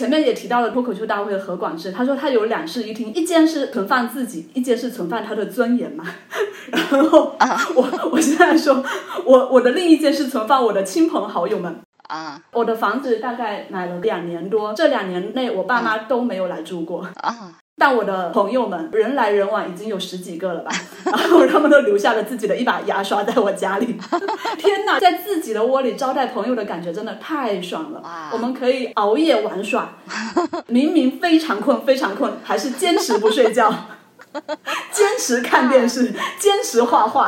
[0.00, 6.04] 前面也提到了脱口秀大会的何广智，他说他有两室一厅，一间是存放自己，一间是存放他的尊严嘛。
[6.70, 7.34] 然后
[7.74, 8.84] 我我现在说，
[9.24, 11.80] 我我的另一间是存放我的亲朋好友们。
[12.08, 17.02] 啊我的房子大概买了两年多，这两年内我爸妈都没有来住过。
[17.16, 20.70] 啊但我的朋友们人来人往，已经有十几个了吧，
[21.06, 23.96] 然后他们都留下了自己的一把牙刷在我家里。
[24.58, 28.02] 天哪，在自己的窝里招待朋友的感觉真的太爽了！
[28.32, 29.92] 我们可以熬夜玩耍，
[30.66, 33.72] 明明非常困非常困，还是坚持不睡觉，
[34.90, 37.26] 坚持看电视，坚持画画，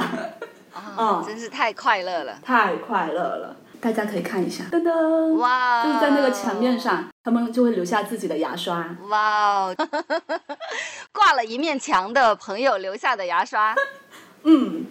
[0.74, 2.34] 啊嗯，真是太快乐了！
[2.42, 3.56] 太快乐了！
[3.80, 6.78] 大家可以看一下，噔噔，哇，就是在那个墙面。
[6.78, 8.86] 上，他们就会留下自己的牙刷。
[9.08, 9.76] 哇哦，
[11.12, 13.74] 挂了一面墙的朋友留下的牙刷，
[14.44, 14.86] 嗯。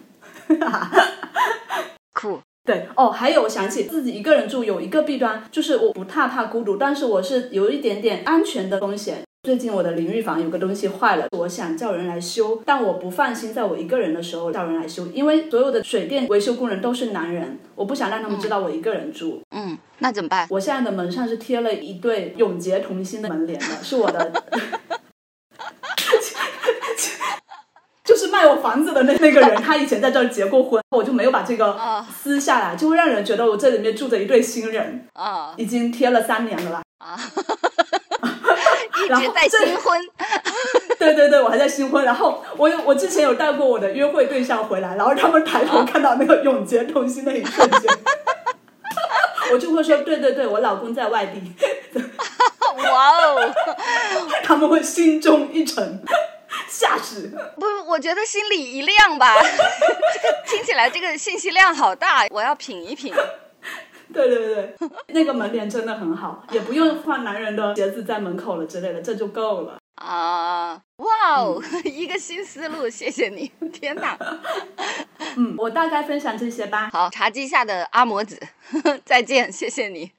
[2.13, 2.39] 酷。
[2.65, 9.23] 对哦，还有我想起自己一个人住有一个弊端，就是我不太怕孤独，但是我是有一点点安全的风险。
[9.41, 19.41] 最近我的淋浴房有个东西坏了，我想叫人来修，但我不放心在我一个人的时候叫人来修，因为所有的水电维修工人都是男人，我不想让他们知道我一个人住。
[19.56, 20.45] 嗯，那怎么办？
[20.49, 24.30] 我现在的门上是贴了一对永结同心的门帘的，是我的。
[28.04, 36.82] 就是卖我房子的那那个人，他以前在这儿结过婚，我就没有把这个啊撕下来，就会让人觉得我这里面住着一对新人，啊已经贴了三年了吧？
[36.97, 37.17] 啊！
[39.10, 40.02] 然后在新婚。
[41.00, 42.04] 对对对，我还在新婚。
[42.04, 47.98] 然后我有我之前有带过我的约会对象回来，然后他们抬头看到那个永结同心的一瞬间，
[49.52, 51.41] 我就会说对对对，我老公在外地，
[52.84, 53.54] 哇哦！
[54.43, 56.02] 他们会心中一沉，
[56.67, 57.32] 吓死。
[57.56, 59.36] 不，我觉得心里一亮吧。
[59.41, 59.48] 这
[60.28, 63.13] 个听起来这个信息量好大，我要品一品。
[64.13, 64.76] 对对对，
[65.13, 69.78] 那个门帘真的很好，也不用放男人的鞋子在门口了之类的，这就够了。
[69.95, 70.80] 啊！
[70.98, 73.52] 哇哦， 一个新思路，谢谢你！
[73.74, 74.17] 天哪，
[75.36, 76.89] 嗯，我大概分享这些吧。
[76.93, 78.39] 好，茶几下的阿摩子，
[79.04, 80.12] 再见，谢谢你。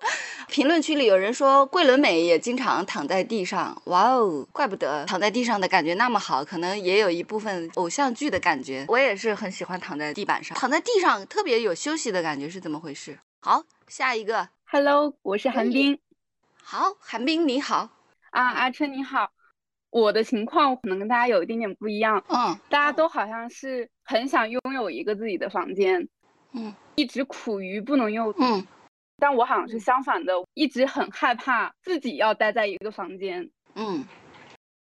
[0.48, 8.84] 评论区里有人说桂纶镁也经常躺在地上，哇哦，怪不得躺在地上的感觉那么好，可能也有一部分偶像剧的感觉。
[8.88, 13.18] 我也是很喜欢躺在地板上，躺在地上特别有休息的感觉，是怎么回事？
[13.40, 15.98] 好，下一个，Hello，我是韩冰。
[16.62, 17.90] 好，韩冰你好，
[18.30, 19.30] 啊，阿春你好。
[19.90, 22.58] 我的情况可能跟大家有一点点不一样，嗯。
[22.68, 26.08] 大家都好像是很想拥有一个自己的房间，
[26.52, 26.74] 嗯。
[26.94, 28.66] 一直苦于不能用，嗯
[29.18, 33.48] 但我好像是相反的，一直很害怕自己要待在一个房间。
[33.74, 34.04] 嗯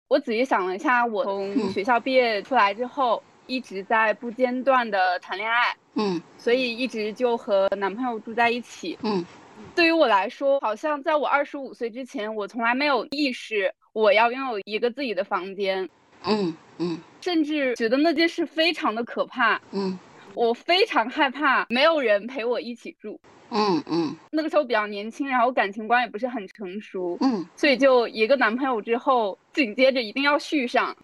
[0.07, 8.97] 我仔细想了一下，我从学校毕业出来之后，一直在不间断的谈恋爱，嗯所以一直就和男朋友住在一起。
[9.03, 9.25] 嗯
[9.73, 15.89] 对于我来说，好像在我二十五岁之前，我从来没有意识我要拥有一个自己的房间，
[16.25, 19.59] 嗯嗯甚至觉得那件事非常的可怕。
[19.71, 19.97] 嗯
[20.33, 23.19] 我非常害怕没有人陪我一起住。
[23.51, 30.95] 嗯嗯那个时候比较年轻，然后感情观也不是很成熟，嗯所以就一个男朋友之后，紧接着一定要续上。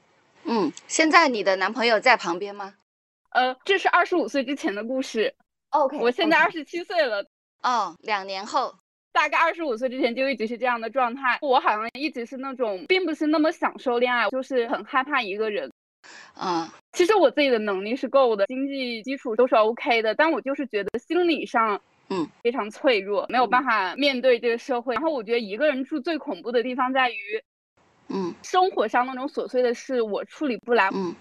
[0.44, 2.74] 嗯，现在你的男朋友在旁边吗
[3.30, 5.34] 呃，这是二十五岁之前的故事。
[5.70, 7.26] ？OK，我现在二十七岁了，
[7.62, 8.74] 哦，两年后，
[9.14, 11.40] 大概二十五岁之前就一直是这样的状态。
[11.42, 15.72] 我好像一直是那种，并不是那么享受恋爱，就是很害怕一个人。
[16.36, 21.80] 嗯其实我自己的能力是够的，经济基础都是 OK 的，但我就是觉得心理上，
[22.12, 24.94] 嗯，非常脆弱，没有办法面对这个社会。
[24.94, 27.44] 然后我觉得一个人住最恐怖的地方在于，
[28.10, 30.90] 嗯生活上那种琐碎的事我处理不来。
[30.94, 31.16] 嗯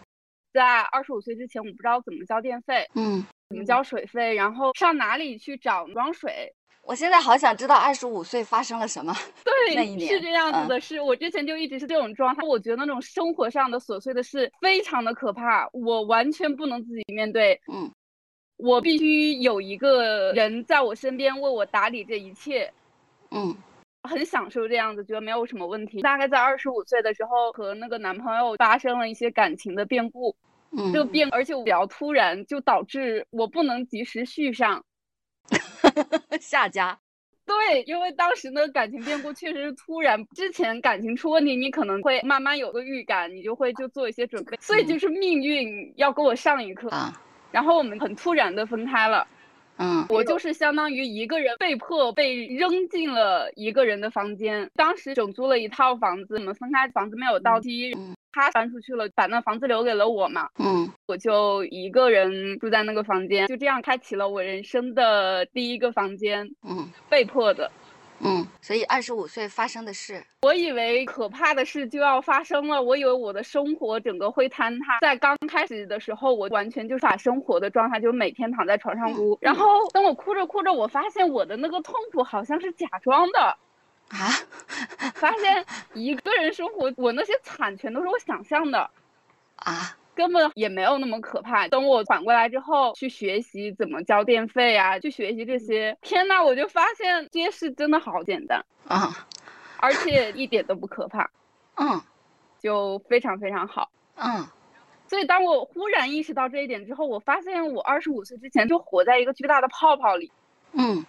[0.52, 6.52] 在二十五岁之前，我不知道怎么交电费，嗯，怎么交水费，然后上哪里去找装水。
[6.82, 9.14] 我现在好想知道二十五岁发生了什么。
[9.44, 12.42] 那一对，年是这样嗯子的是，我之前就一直是这种状态。
[12.42, 17.60] 我觉得那种生活上的琐碎的事非常的可怕，我完全不能自己面对。
[17.72, 17.88] 嗯
[18.62, 22.72] 我必须有一个人在我身边为我打理这一切，
[23.30, 23.56] 嗯
[24.08, 26.00] 很享受这样子，觉得没有什么问题。
[26.00, 30.34] 大概在二十五岁的时候，和那个男朋友发生了一些感情的变故，
[30.76, 34.82] 嗯，这个变而且比较突然，就导致我不能及时续上。
[36.40, 36.98] 下家。
[37.44, 47.12] 对，因为当时那个感情变故确实是突然，之前感情出问题，你可能会慢慢有个预感，你就会就做一些准备，所以就是命运要给我上一课，啊
[47.52, 49.26] 然后我们很突然的分开了，
[49.78, 50.06] 嗯。
[50.08, 58.14] 我就是相当于一个人被迫被扔进了一个人的房间，当时整租了一套房子，我们分开，房子没有到期，嗯。
[58.32, 60.88] 他搬出去了，把那房子留给了我嘛，嗯。
[61.08, 66.88] 我就一个人住在那个房间，就这样开启了我人生的第一个房间，嗯。
[67.08, 67.70] 被迫的。
[68.22, 74.98] 嗯，所以二十五岁发生的事，我以为可怕的事就要发生了，我以为我的生活整个会坍塌。
[75.00, 79.38] 在刚开始的时候，我完全就是把生活的状态，就是每天躺在床上哭。
[79.40, 83.56] 然后等我哭着哭着，我发现我的那个痛苦好像是假装的，
[84.08, 84.28] 啊，
[85.14, 88.90] 发现一个人生活，我那些惨全都是我想象的。
[89.56, 91.66] 啊，根本也没有那么可怕。
[91.68, 99.26] 等我缓过来之后，去学习怎么交电费啊，去学习这些，天呐，我就发现这些事真的好简单，啊
[99.78, 101.30] 而且一点都不可怕，
[101.76, 102.00] 嗯。
[102.60, 103.90] 就非常非常好。
[104.16, 104.46] 嗯。
[105.08, 110.30] 所以当我忽然意识到这一点之后，我发现我二十五岁之前就活在一个巨大的泡泡里，
[110.72, 111.02] 嗯。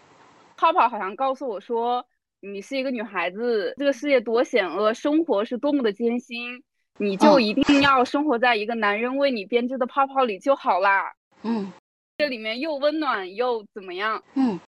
[0.56, 2.06] 泡泡好像告诉我说，
[2.40, 6.64] 你是一个女孩子，这个世界多险恶，生活是多么的艰辛，
[7.02, 11.12] 你就嗯一定要生活在一个男人为你编织的泡泡里就好啦。
[11.42, 11.74] 嗯
[12.20, 14.24] 这里面又温暖又怎么样？
[14.36, 14.60] 嗯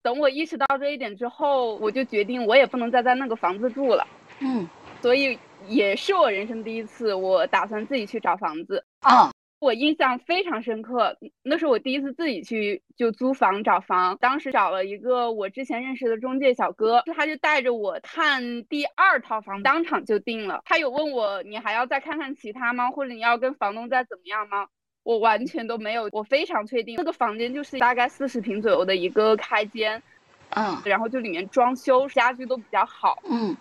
[0.00, 4.06] 等我意识到这一点之后，我就决定我也不能再在那个房子住了，
[4.38, 4.68] 嗯
[5.02, 8.84] 所以也是我人生第一次，我打算自己去找房子。
[9.00, 9.32] 啊
[9.64, 20.60] 我印象非常深刻，那是我第一次自己去就租房找房，当时找了一个我之前认识的中介小哥，他就带着我看第二套房，当场就定了。
[20.66, 22.90] 他有问我你还要再看看其他吗？
[22.90, 24.66] 或者你要跟房东再怎么样吗？
[25.02, 30.02] 我完全都没有，我非常确定那个房间就是大概四十平左右的一个开间，
[30.50, 33.56] 嗯然后就里面装修家具都比较好，嗯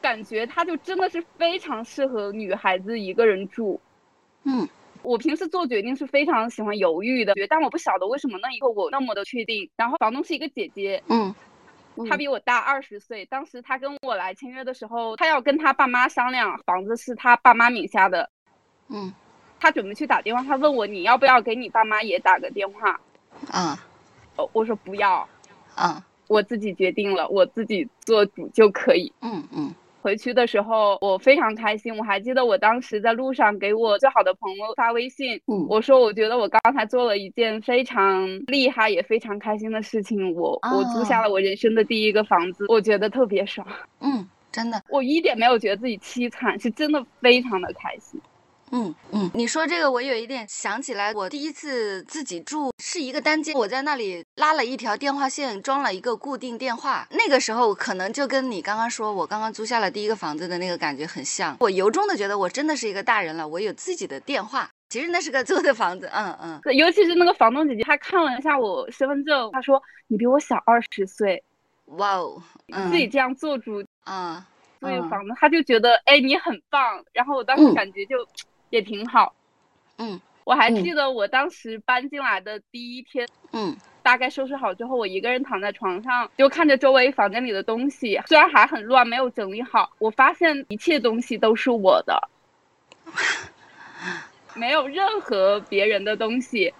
[0.00, 3.80] 感觉它就真的是非常适合女孩子一个人住。
[4.44, 4.68] 嗯
[5.04, 9.70] 我平时做决定是非常喜欢犹豫的，但我不晓得为什么那一刻我那么的确定。
[9.76, 11.34] 然后房东是一个姐姐，嗯
[12.08, 13.24] 她比我大二十岁。
[13.26, 18.28] 当时她跟我来签约的时候，她要跟她爸妈商量，房子是她爸妈名下的。
[18.88, 19.12] 嗯
[19.60, 22.98] 她准备去打电话，她问我你要不要给你爸妈也打个电话？
[23.50, 23.78] 啊
[24.36, 25.28] 呃我说不要，
[25.74, 29.12] 啊我自己决定了，我自己做主就可以。
[29.20, 29.74] 嗯嗯
[30.04, 31.96] 回去的时候，我非常开心。
[31.96, 43.66] 我还记得我当时在路上给我最好的朋友发微信，嗯我说我觉得我刚才做了一件非常厉害也非常开心的事情，我我租下了我人生的第一个房子，我觉得特别爽。
[44.00, 48.20] 嗯，真的，我一点没有觉得自己凄惨，是真的非常的开心。
[48.76, 57.06] 嗯嗯，你说这个我有一点想起来，我第一次自己住是一个单间，我在那里拉了一条电话线，装了一个固定电话。
[57.10, 64.68] 那个时候可能就跟你刚刚说我刚刚租下了第一个房子的那个感觉很像，我由衷的觉得我真的是一个大人了，我有自己的电话。
[64.88, 71.42] 其实那是个租的房子，嗯嗯，尤其是那个房东姐姐，她看了一下我身份证，她说你比我小二十岁，
[71.86, 74.46] 哇哦，嗯自己这样做主啊，
[74.80, 75.10] 租一个嗯。
[75.10, 77.74] 房子，她就觉得哎你很棒，然后我当时嗯。
[77.74, 78.16] 感觉就
[78.74, 79.32] 也挺好。
[79.98, 92.28] 嗯我还嗯记得我当时搬进来的第一天，嗯大概收拾好之后，我一个人躺在床上，就看着周围房间里的东西，虽然还很乱，没有整理好，我发现一切东西都是我的，
[94.54, 96.74] 没有任何别人的东西。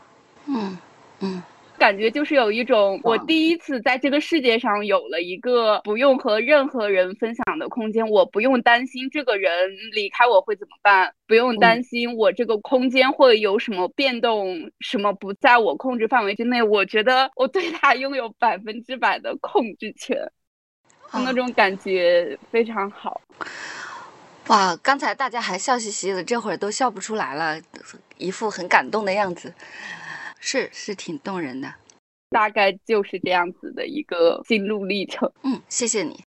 [0.46, 0.76] 嗯
[1.20, 1.42] 嗯
[1.84, 9.52] 感觉就是有一种，我第一次在这个世界上有了一个不用和任何人分享的空间，我不用担心这个人
[9.92, 16.62] 离开我会怎么办，不用担心我这个空间会有什么变动，什么不在我控制范围之内。
[16.62, 20.16] 我觉得我对他拥有百分之百的控制权，
[21.12, 23.20] 那种感觉非常好。
[24.46, 27.60] 哇，刚才大家还笑嘻嘻的，这会儿都笑不出来了，
[28.16, 29.52] 一副很感动的样子，
[30.46, 31.74] 是是挺动人的。
[32.28, 35.32] 大概就是这样子的一个心路历程。
[35.42, 36.22] 嗯，谢谢你。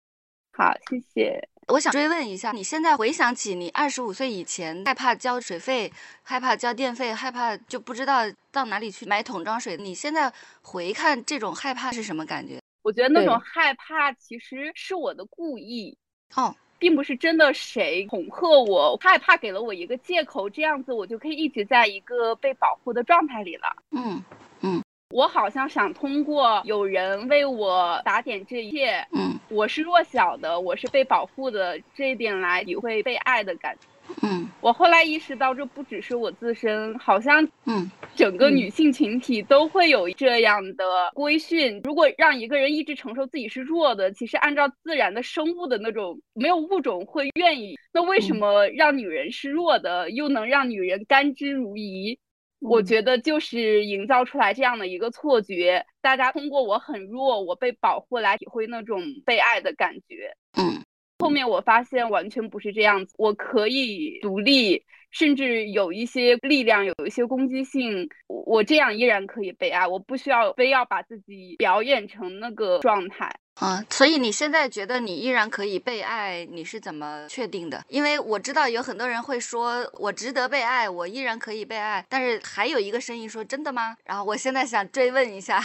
[0.53, 1.49] 好，谢谢。
[1.69, 5.93] 我想追问一下，你现在回想起你二十五岁以前害怕交水费、
[6.23, 12.59] 害怕交电费、害怕就不知道到哪里去买桶装水，你现在回看这种害怕是什么感觉？
[12.83, 15.99] 我觉得那种害怕其实是我的故意。
[16.37, 23.65] 哦，并不是真的谁恐吓我，害怕给了我一个借口，这样子我就可以一直在一个被保护的状态里了。
[23.93, 24.23] 嗯
[24.61, 33.87] 嗯我好像想通过有人为我打点这一切，嗯我是弱小的，我是被保护的这一点来体会被爱的感觉。
[34.23, 40.85] 嗯我后来意识到，这不只是我自身，好像嗯整个女性群体都会有这样的
[41.15, 41.81] 规训。
[41.85, 47.79] 如果让一个人一直承受自己是弱的，其实按照自然的生物的那种，没有物种会愿意。
[47.93, 52.19] 那为什么让女人是弱的，又能让女人甘之如饴？
[52.59, 60.35] 我觉得就是营造出来这样的一个错觉，大家通过我很弱，我被保护来体会那种被爱的感觉。
[60.57, 60.83] 嗯
[61.19, 73.35] 后面我发现完全不是这样子，我可以独立，甚至有一些力量，有一些攻击性，我这样依然可以被爱，我不需要非要把自己表演成那个状态。
[73.55, 77.83] 啊，所以你现在觉得你依然可以被爱，你是怎么确定的？
[77.89, 83.97] 因为我知道有很多人会说我值得被爱，我依然可以被爱，但是还有一个声音说真的吗？
[84.05, 85.59] 然后我现在想追问一下，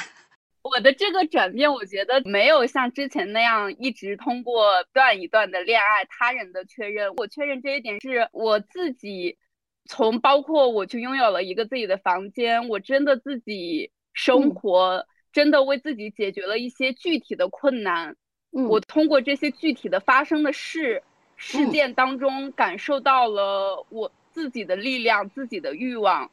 [0.63, 7.13] 我的这个转变，我觉得没有像之前那样一直通过断一段的恋爱、他人的确认。
[7.15, 9.37] 我确认这一点是我自己，
[9.85, 18.15] 从包括我去拥有了一个自己的房间，我真的自己生嗯活，真的为自己解决了一些具体的困难。
[18.53, 21.01] 嗯我通过这些具体的发生的事
[21.37, 26.29] 事嗯件当中，感受到了我自己的力量、自己的欲望。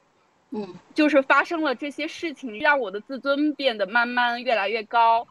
[0.51, 5.27] 嗯就是发生了这些事情，让我的自尊变得慢慢越来越高，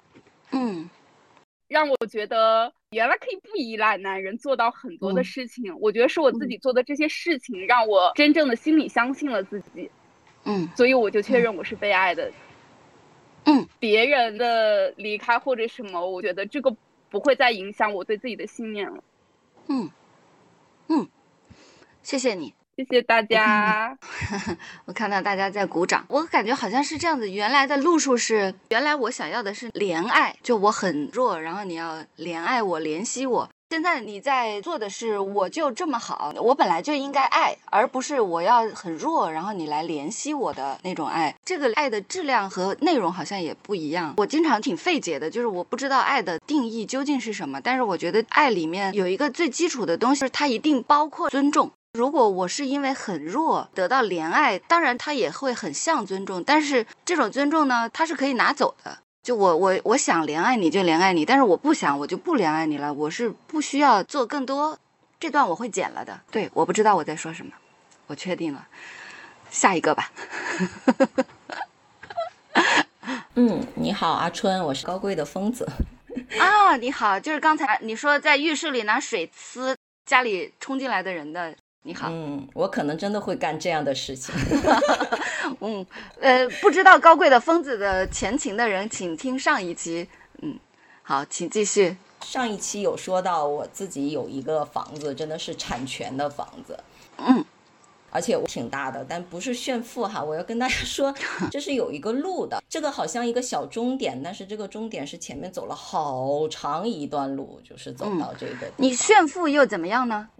[0.52, 0.90] 嗯
[1.68, 5.78] 让我觉得原来可以不依赖男人做到很多的嗯事情。
[5.80, 9.90] 我觉得是我自己做的这些事情，让我真正的心里相信了自己，
[10.46, 12.32] 嗯所以我就确认我是被爱的。
[13.46, 16.76] 嗯，别人的离开或者什么，我觉得这个
[17.10, 19.04] 不会再影响我对自己的信念了。
[19.68, 19.90] 嗯
[20.90, 21.08] 嗯，
[22.04, 22.54] 谢谢你。
[22.78, 23.98] 谢谢大家。
[24.86, 27.28] 我看到大家在鼓掌，我感觉好像是这样子。
[27.32, 33.50] 原来的路数是，原来我想要的是怜爱，就我很弱，然后你要怜爱我、怜惜我。
[33.72, 41.36] 现在你在做的是，我就这么好，我本来就应该爱，而不是我要很弱，然后你来怜惜我的那种爱。
[41.44, 44.14] 这个爱的质量和内容好像也不一样。
[44.18, 51.72] 我经常挺费解的，就是我不知道爱的定义究竟是什么，但是我觉得爱里面有一个最基础的东西，就是它一定包括尊重。
[51.98, 59.00] 如果我是因为很弱得到怜爱，当然他也会很像尊重，但是这种尊重呢，他是可以拿走的。
[59.24, 64.78] 就我我我想怜爱你就怜爱你，但是我不想我就不怜爱你了，我是不需要做更多。
[65.20, 66.22] 这段我会剪了的。
[66.30, 67.52] 对，我不知道我在说什么，
[68.06, 68.68] 我确定了，
[69.50, 70.12] 下一个吧。
[73.34, 75.68] 嗯，你好，阿春，我是高贵的疯子。
[76.40, 79.76] 啊，你好，就是刚才你说在浴室里拿水呲
[80.06, 81.56] 家里冲进来的人的，
[81.88, 82.10] 你好。
[82.12, 84.36] 嗯，我可能真的会干这样的事情。
[85.62, 85.86] 嗯，
[86.20, 90.10] 呃，不知道高贵的疯子的前情的人，请听上一期。
[90.42, 90.60] 嗯，
[91.02, 91.96] 好，请继续。
[92.20, 96.78] 上一期有说到我自己有一个房子，真的是产权的房子。
[97.20, 97.46] 嗯。
[98.10, 100.22] 而且我挺大的，但不是炫富哈。
[100.22, 101.14] 我要跟大家说，
[101.50, 108.70] 这是有一个路的，这个好像一个小终点，但是这个终点是前面走了好长一段路，就是走到这个。
[108.76, 110.28] 你炫富又怎么样呢？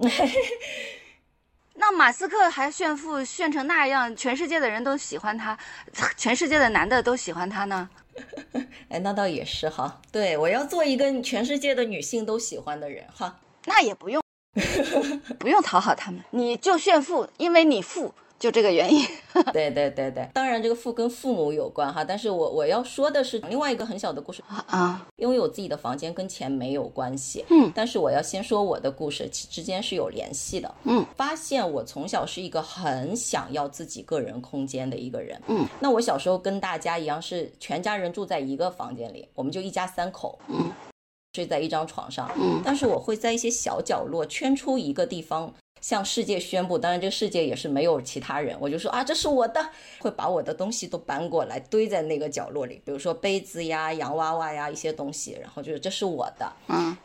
[1.80, 5.58] 那马斯克还炫富炫成那样，全世界的人都喜欢他，
[6.18, 7.88] 全世界的男的都喜欢他呢？
[8.90, 10.02] 哎，那倒也是哈。
[10.12, 13.40] 对我要做一个全世界的女性都喜欢的人哈。
[13.66, 14.22] 那也不用。
[15.38, 19.06] 不用讨好他们，你就炫富，因为你富，就这个原因。
[19.54, 40.72] 对对对对，当然这个父跟父母有关哈，但是我我要说的是另外一个很小的故事啊，因为我自己的房间跟钱没有关系，嗯，但是我要先说我的故事，之间是有联系的，嗯，发现我从小是一个很想要自己个人空间的一个人，嗯，那我小时候跟大家一样是全家人住在一个房间里，我们就一家三口，嗯。
[41.34, 46.78] 睡在一张床上，嗯，但是我会在一些小角落圈出一个地方，向世界宣布。
[46.78, 49.70] 当然，这个世界也是没有其他人，我就说啊，这是我的，
[50.00, 56.52] 会把我的东西都搬过来堆在那个角落里，比如说杯子呀、洋娃娃呀一些东西，然后就是这是我的。
[56.68, 56.98] 嗯，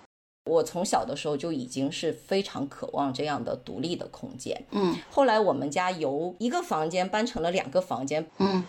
[0.50, 4.64] 我从小的时候就已经是非常渴望这样的独立的空间。
[4.70, 8.26] 嗯，后来我们家由一个房间搬成了两个房间。
[8.38, 8.64] 嗯。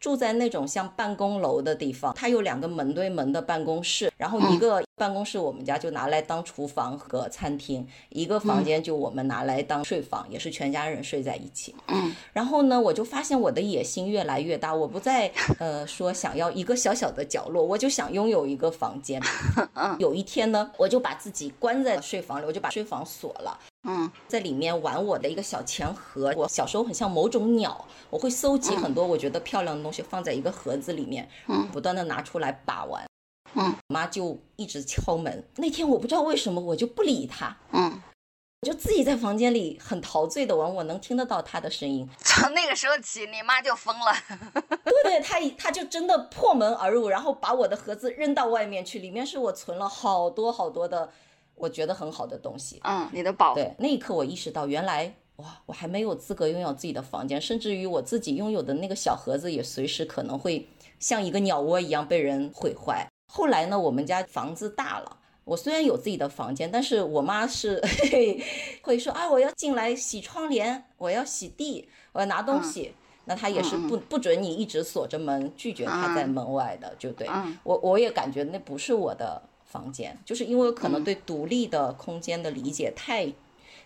[0.00, 11.74] 住在那种像办公楼的地方，它有两个门对门的办公室，然后一个办公室我们家就拿来当厨房和餐厅，一个房间就我们拿来当睡房，也是全家人睡在一起。
[11.88, 19.20] 嗯，然后呢，我就发现我的野心越来越大，我不再呃 说想要一个小小的角落，我就想拥有一个房间。
[20.00, 23.58] 有一天呢，我就把自己关在睡房里，我就把睡房锁了。
[23.88, 26.32] 嗯，在里面玩我的一个小钱盒。
[26.36, 33.04] 我小时候很像某种鸟，我会搜集很多我觉得漂亮的东西，放在一个盒子里面，嗯，不断的拿出来把玩。
[33.54, 35.48] 嗯，我妈就一直敲门。
[35.56, 37.56] 那天我不知道为什么，我就不理她。
[37.72, 38.00] 嗯，
[38.60, 42.08] 我就自己在房间里很陶醉的玩，我能听得到她的声音。
[42.18, 44.12] 从那个时候起，你妈就疯了。
[44.84, 51.10] 对对，她她就真的破门而入，然后把我的盒子扔到外面去，里面是我存了好多好多的。
[51.60, 53.54] 我觉得很好的东西，嗯，你的宝。
[53.54, 60.66] 对，那一刻我意识到，原来哇，我还没有资格拥有自己的房间，甚至于我自己拥有的那个小盒子也随时可能会
[60.98, 63.06] 像一个鸟窝一样被人毁坏。
[63.30, 67.78] 后来呢，我们家房子大了，我虽然有自己的房间，但是我妈是
[68.82, 72.94] 会说啊，我要进来洗窗帘，我要洗地，我要拿东西，
[73.26, 77.28] 那她也是不不准你一直锁着门，拒绝她在门外的，就对
[77.62, 79.42] 我我也感觉那不是我的。
[79.70, 83.32] 房间就是因为我可能对独立的空间的理解太，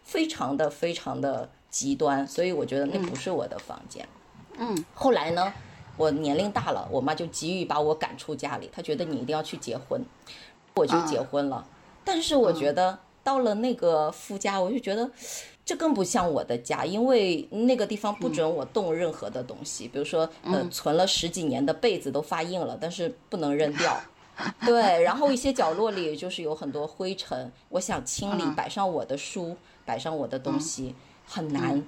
[0.03, 4.09] 非常的非常的极端，所以我觉得那不是我的房间。
[4.57, 5.53] 嗯，后来呢，
[5.99, 10.03] 我年龄大了，我妈就急于把我赶出家里，她觉得你一定要去结婚，
[10.75, 11.67] 我就结婚了。
[12.03, 15.11] 但是我觉得到了那个夫家，我就觉得
[15.67, 24.01] 这更不像我的家，因为那个地方不准我动任何的东西，比如说呃存了十几年的被子都发硬了，但是不能扔掉。
[24.67, 30.95] 对，然后一些角落里就是有很多灰尘，我想清理，摆上我的书，摆上我的东西
[31.27, 31.83] 很难。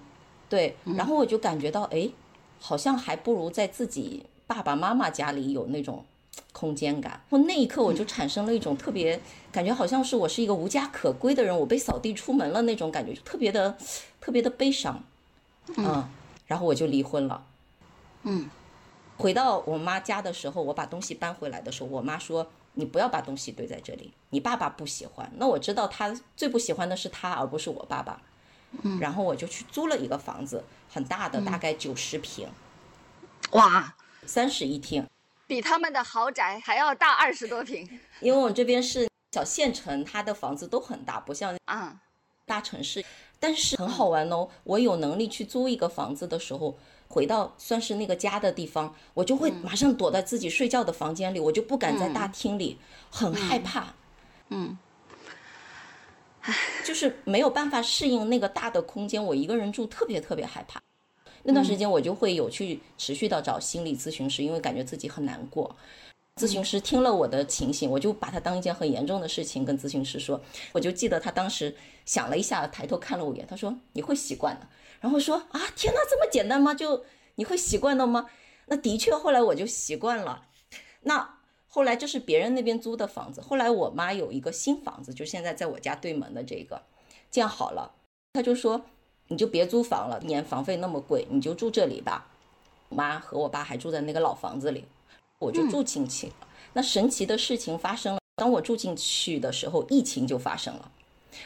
[0.49, 2.09] 对，然后我就感觉到，哎，
[2.61, 6.05] 好像还不如在自己爸爸妈妈家里有那种
[6.53, 7.21] 空间感。
[7.31, 9.21] 我那一刻我就产生了一种特别
[9.51, 13.77] 感觉，好像是我是一个无家可归的人，我被扫地出门了那种感觉，就特别的
[14.21, 15.03] 特别的悲伤。
[15.77, 16.09] 嗯，
[16.47, 17.45] 然后我就离婚了。
[18.23, 18.49] 嗯。
[19.19, 28.21] 回到我妈家的时候，我把东西搬回来的时候，我妈说：“你不要把东西堆在这里，你爸爸不喜欢。”那我知道他最不喜欢的是他，而不是我爸爸。
[28.83, 30.63] 嗯，然后我就去租了一个房子，
[30.93, 32.49] 很大的，大概九十平。
[33.53, 33.97] 哇，
[34.27, 35.07] 三室一厅，
[35.47, 37.89] 比他们的豪宅还要大二十多平。
[38.21, 42.01] 因为我这边是小县城，它的房子都很大，不像啊
[42.45, 43.03] 大城市。
[43.39, 46.77] 但是很好玩哦，我有能力去租一个房子的时候。
[47.09, 52.79] 回到算是那个家的地方，我就会马上躲在自己睡觉的房间里，我就不敢在大厅里，
[53.11, 53.95] 很害怕。
[54.51, 54.77] 嗯，
[56.85, 60.81] 就是没有办法适应那个大的空间，我一个人住特别特别害怕。
[61.43, 65.75] 那段时间我就会有去持续的找心理咨询师，因为感觉自己很难过。
[66.37, 70.39] 咨询师听了我的情形，我就把它当一件很严重的事情跟咨询师说。
[70.73, 74.67] 我就记得他当时想了一下，抬头看了我一眼，他说：“你会习惯的。”
[75.07, 76.75] 然后说啊，天哪，这么简单吗？
[76.75, 77.05] 就
[77.37, 78.27] 你会习惯的吗？
[78.67, 80.49] 那的确，后来我就习惯了。
[81.03, 81.39] 那
[81.69, 86.83] 后来这是别人那边租的房子，后来我妈有一个新房子，就现在在我家对门的这个，
[87.31, 87.93] 建好了，
[88.33, 88.83] 她就说
[89.29, 92.27] 你就别租房了，年房费那么贵，你就住这里吧。
[92.89, 94.87] 我妈和我爸还住在那个老房子里，
[95.39, 96.35] 我就住进去了。
[96.73, 100.91] 那神奇的事情发生了，当我住进去的时候，疫情就发生了，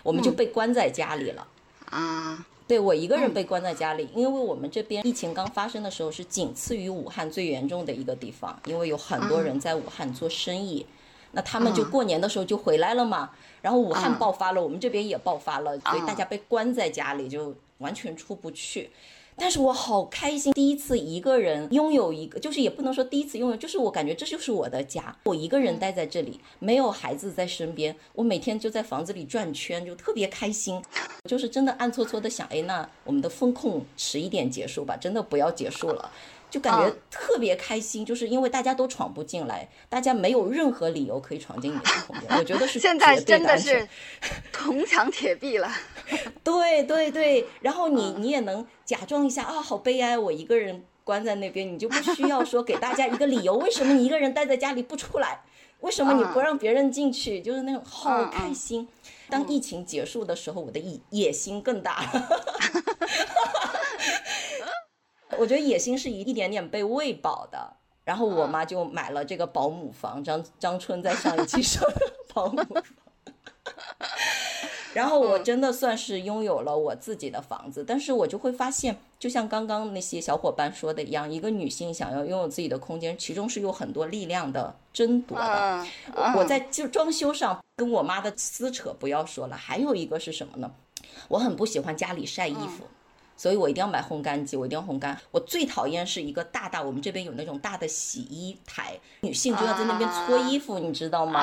[0.02, 1.46] 我们就被关在家里了。
[1.90, 10.86] 啊，对我一个人被关在家里，因为我们这边疫情刚发生的时候是仅次于武汉最严重的一个地方，因为有很多人在武汉做生意，
[11.32, 13.30] 那他们就过年的时候就回来了嘛。
[13.60, 18.88] 然后武汉爆发了，我们这边也爆发了，所以大家被关在家里，就完全出不去。
[19.36, 30.82] 但是我好开心，第一次一个人拥有一个，就是也不能说第一次拥有，就是我感觉这就是我的家，我一个人待在这里，没有孩子在身边，我每天就在房子里转圈，就特别开心，
[31.24, 36.10] 就是真的暗搓搓的想，哎，那我们的风控迟一点结束吧，真的不要结束了。
[36.50, 42.28] 就感觉特别开心，就是因为大家都闯不进来，大家没有任何理由可以闯进你的 空间。
[42.36, 43.88] 我觉得是现在真的是
[44.52, 45.70] 铜墙铁壁了。
[46.42, 55.42] 对对对，然后你你也能假装一下啊，好悲哀，我一个人关在那边，你就不需要说给大家一个理由，为什么你一个人待在家里不出来？
[55.80, 57.40] 为什么你不让别人进去？
[57.40, 58.86] 就是那种好开心。
[59.30, 62.28] 当疫情结束的时候，我的野野心更大了。
[65.38, 67.76] 我觉得野心是一一点点被喂饱的。
[68.02, 72.82] 然后我妈就买了这个保姆房，张张春在上一期说的 保姆房。
[74.92, 85.86] 然后我真的算是拥有了我自己的房子，但是我就会发现，就像刚刚那些小伙伴说的一样，一个女性想要拥有自己的空间，其中是有很多力量的争夺的。
[86.36, 90.72] 我在就装修上跟我妈的撕扯不要说了，还有一个是什么呢？
[91.28, 92.84] 我很不喜欢家里晒衣服。
[93.40, 95.18] 所以我一定要买烘干机，我一定要烘干。
[95.30, 101.40] 我最讨厌是一个大大，我们这边有那种大的洗衣台，女性就要在那边搓衣服，你知道吗？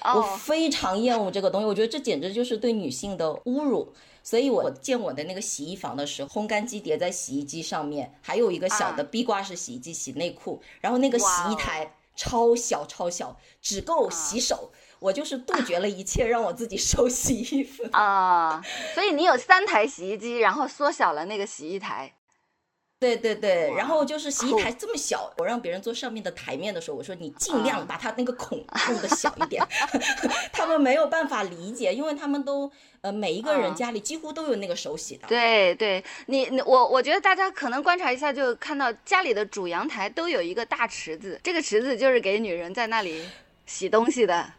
[0.00, 3.90] 啊我非常厌恶这个东西，我觉得这简直就是对女性的侮辱。
[4.22, 14.70] 所以我建我的那个洗衣房的时候，烘干机叠在洗衣机上面，还有一个小的壁挂式洗衣机洗内裤，然后那个洗衣台超小超小，只够洗手。
[15.00, 17.82] 我就是杜绝了一切让我自己手洗衣服。
[17.92, 18.62] 啊，
[18.94, 22.12] 所以你有三台洗衣机，然后缩小了那个洗衣台。
[23.00, 29.66] 对对对，然后就是洗衣台这么小，我让别人做上面的台面的时候，我说你尽量把它那个孔 弄得小一点，
[30.52, 32.70] 他们没有办法理解，因为他们都
[33.00, 35.26] 呃每一个人嗯家里几乎都有那个手洗的。
[35.26, 43.26] 对对，你你我我觉得大家可能观察一下，就看到家里的主阳台都有一个大池子，这个池子就是给女人在那里
[43.64, 44.52] 洗东西的。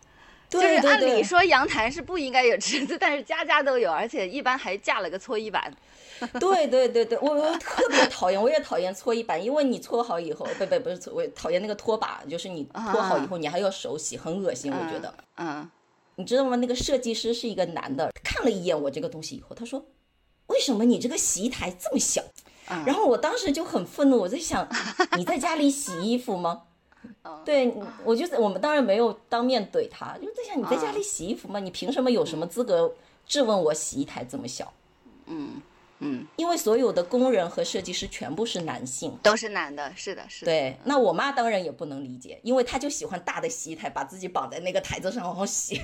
[0.60, 5.74] 就按理说阳台是不应该有池子，但是家家都有，而且一般还架了个搓衣板。
[6.40, 15.12] 对对对对，我我特别讨厌，我也讨厌搓衣板，因为你搓好以后，不不不是搓，我讨厌那个拖把，就是你拖好以后你还要手洗，很恶心，我觉得。
[15.38, 15.68] 嗯，
[16.16, 16.58] 你知道吗？
[16.58, 19.84] 那个设计师是一个男的，看了一眼我这个东西以后，他说
[20.48, 22.22] ：“为什么你这个洗衣台这么小？”
[22.70, 24.68] 嗯然后我当时就很愤怒，我在想，
[25.18, 26.62] 你在家里洗衣服吗？
[27.24, 27.74] 嗯 对，
[28.04, 31.60] 我就我们当然没有当面怼他，就在想你在家嗯里洗衣服吗？
[31.60, 32.94] 你凭什么有什么资格
[33.26, 34.72] 质问我洗衣台这么小？
[35.26, 35.62] 嗯
[36.02, 39.18] 嗯，因为所有的工人和设计师全部是男性。
[39.22, 40.52] 都是男的，是的，是的。
[40.52, 45.80] 对，那我妈当然也不能理解，因为她就喜欢大的洗衣台，把自己绑在那个台子上然后洗。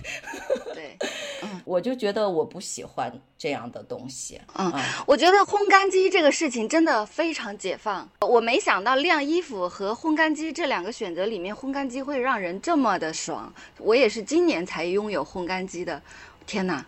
[0.74, 0.98] 对，
[1.44, 4.42] 嗯我就觉得我不喜欢这样的东西。
[4.56, 8.10] 嗯啊我觉得烘干机这个事情真的非常解放。
[8.22, 13.54] 我没想到晾衣服和烘干机这两个选择里面，烘干机会让人这么的爽。
[13.78, 16.02] 我也是今年才拥有烘干机的，
[16.48, 16.84] 天哪！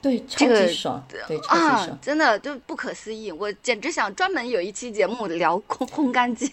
[0.00, 6.50] 对，超这个级爽，对，超级啊爽。，真的就不可思议，我简直想专门有一期节目聊烘烘干机。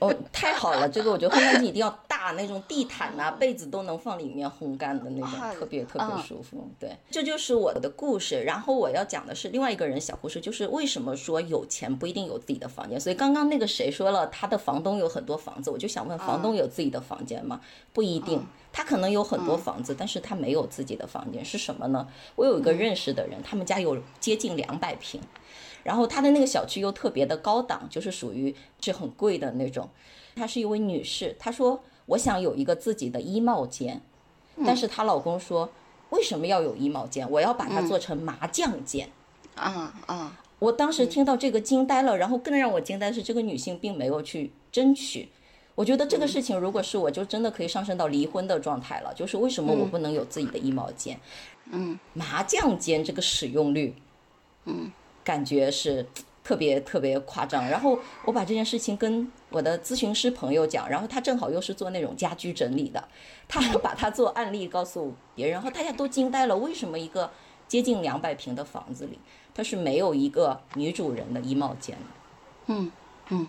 [0.00, 6.68] 哦，太好了，这个我觉得烘干机一定要 大，那种地毯呐、被子都能放里面烘干的那种啊，特别特别嗯舒服。
[6.78, 8.42] 对，这就是我的故事。
[8.42, 13.00] 然后我要讲的是另外一个人小故事，就是为什么说有钱不一定有自己的房间。
[13.00, 17.60] 所以刚刚那个谁说了，他的房东有很多房子，我就想问，房东有自己的房间吗？
[17.92, 18.44] 不一定。
[18.72, 22.08] 他可能有很多房子，但是他没有自己的房间，是什么呢？
[22.36, 25.20] 我有一个认识的人，他们家有接近两百平，
[25.82, 29.88] 然后他的那个小区又特别的高档，就是属于是很贵的那种。
[30.34, 34.00] 她是一位女士，她说我想有一个自己的衣帽间，
[34.64, 35.68] 但是她老公说
[36.08, 37.30] 为什么要有衣帽间？
[37.30, 39.10] 我要把它做成麻将间。
[39.54, 45.28] 啊啊，我当时听到这个惊呆了，然后更让我惊呆的是，这个女性并没有去争取。
[45.74, 49.12] 我觉得这个事情如果是我，就真的可以上升到离婚的状态了。
[49.14, 51.18] 就是为什么我不能有自己的衣帽间？
[51.70, 53.94] 嗯，麻将间这个使用率，
[54.66, 54.92] 嗯，
[55.24, 56.06] 感觉是
[56.44, 57.66] 特别特别夸张。
[57.68, 63.02] 然后我把这件事情跟我的咨询师朋友讲，然后他正好又是做那种家居整理的，
[63.48, 67.30] 他把他做案例告诉别人，然后大家都惊呆了，为什么一个
[67.66, 69.18] 接近两百平的房子里，
[69.54, 72.04] 它是没有一个女主人的衣帽间的？
[72.66, 72.92] 嗯
[73.30, 73.46] 嗯，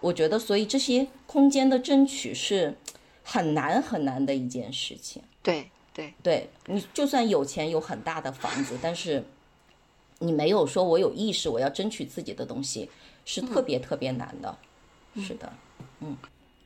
[0.00, 2.76] 我觉得，所以这些空间的争取是
[3.22, 5.22] 很难很难的一件事情。
[5.42, 9.24] 对对，对你，就算有钱有很大的房子，但是
[10.18, 12.90] 你没有说我有意识，我要争取自己的东西，
[13.24, 14.58] 是特别特别难的。
[15.16, 15.52] 是的，
[16.00, 16.16] 嗯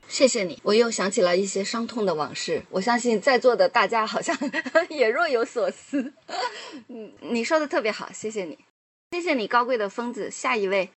[0.07, 2.63] 谢谢你，我又想起了一些伤痛的往事。
[2.69, 4.37] 我相信在座的大家好像
[4.91, 6.13] 也若有所思。
[6.89, 8.59] 嗯，你说的特别好，谢谢你，
[9.13, 10.31] 谢谢你，高贵的疯子。
[10.31, 10.91] 下一位，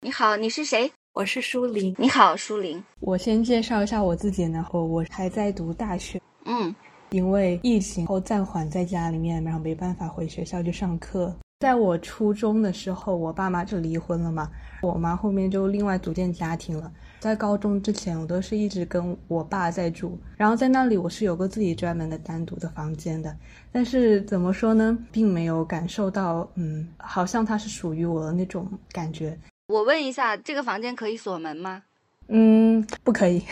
[0.00, 0.90] 你好，你是谁？
[1.18, 1.92] 我是舒林。
[1.98, 2.80] 你好，舒林。
[3.00, 6.72] 我先介绍一下我自己，然后我还在读大学，嗯
[7.10, 11.34] 因为疫情后暂缓在家里面，然后没办法回学校去上课。
[11.58, 14.48] 在我初中的时候，我爸妈就离婚了嘛，
[14.80, 16.88] 我妈后面就另外组建家庭了。
[17.18, 23.36] 在高中之前，我都是一直跟我爸在住，然后在那里我是有个自己专门的单独的房间的。
[23.72, 29.36] 但是怎么说呢，并没有感受到，嗯，好像它是属于我的那种感觉。
[29.68, 31.82] 我问一下，这个房间可以锁门吗？
[32.28, 33.42] 嗯，不可以。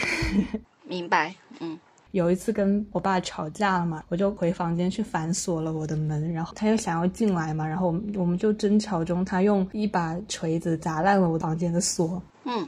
[0.85, 1.35] 明白。
[1.61, 1.79] 嗯
[2.13, 12.67] 有一次跟我爸吵架了嘛，我就回房间去反锁了我的门，然后他又想要进来嘛，然后我们我们就争吵中，他用一把锤子砸烂了我房间的锁，嗯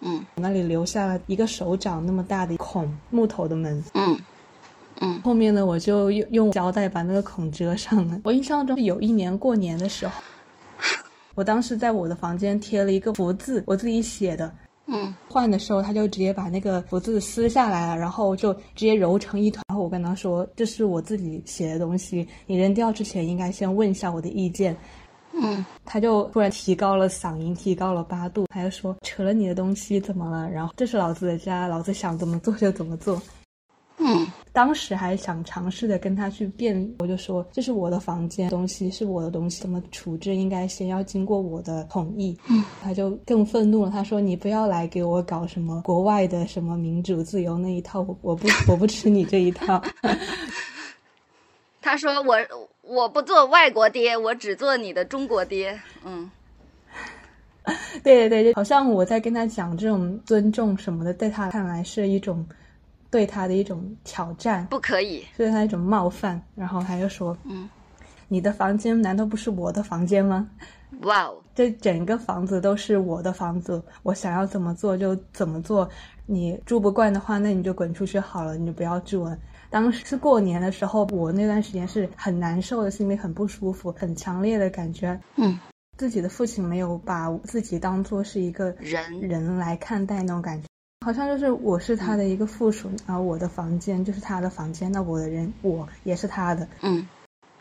[0.00, 3.80] 嗯那里留下了一个手掌那么大的孔，木头的门。
[3.94, 4.18] 嗯
[5.00, 8.20] 嗯后面呢，我就用用胶带把那个孔遮上了。
[8.24, 10.20] 我印象中有一年过年的时候，
[11.38, 14.52] 我当时在我的房间贴了一个福字，我自己写的。
[14.88, 19.62] 嗯换的时候，他就直接把那个福字撕下来了，然后就直接揉成一团。
[19.68, 24.76] 然后我跟他说：“这是我自己写的东西，你扔掉之前应该先问一下我的意见。”
[25.40, 30.50] 嗯他就突然提高了嗓音，提高了八度，他就说：“扯了你的东西怎么了？
[30.50, 33.22] 然后这是老子的家，老子想怎么做就怎么做。”
[33.98, 42.36] 嗯当时还想尝试的跟他去辩，我就说这是我的房间，东西是我的东西，怎么处置应该先要经过我的同意。
[42.48, 49.80] 嗯，他就更愤怒了，他说你不要来给我搞什么国外的什么民主自由那一套，我我不我不吃你这一套。
[51.80, 52.36] 他说我
[52.82, 55.78] 我不做外国爹，我只做你的中国爹。
[56.04, 56.28] 嗯
[58.02, 62.44] 对对对，好像我在跟他讲这种尊重什么的，在他看来是一种
[63.10, 65.20] 对他的一种挑战，不可以。
[65.32, 66.40] 是对他一种冒犯。
[66.54, 67.68] 然后他就说，嗯，
[68.28, 70.48] 你的房间难道不是我的房间吗？
[71.02, 75.88] 哇哦，这整个房子都是我的房子，我想要怎么做就怎么做。
[76.24, 79.38] 你住不惯的话，那你就滚出去好了，你就不要住了。
[79.70, 85.18] 当时是过年的时候，我那段时间是很难受的，心里很不舒服，很强烈的感觉。
[85.36, 85.58] 嗯，
[85.98, 90.66] 自己的父亲没有把自己当做是一个人人来看待那种感觉，
[91.08, 96.68] 好像就是我是他的一个附属，然后我的房间就是他的房间，那我的人我也是他的。
[96.82, 97.08] 嗯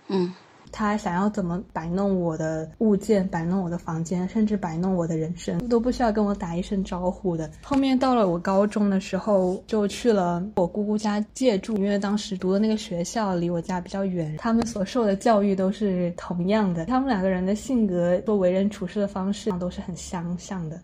[0.09, 0.33] 嗯
[0.69, 7.49] 他想要怎么摆弄我的物件，摆弄我的房间，甚至摆弄我的人生，都不需要跟我打一声招呼的。
[7.63, 20.77] 后面到了我高中的时候，就去了我姑姑家借住，因为当时读的那个学校离我家比较远，他们所受的教育都是同样的，他们两个人的性格、做为人处事的方式都是很相像的。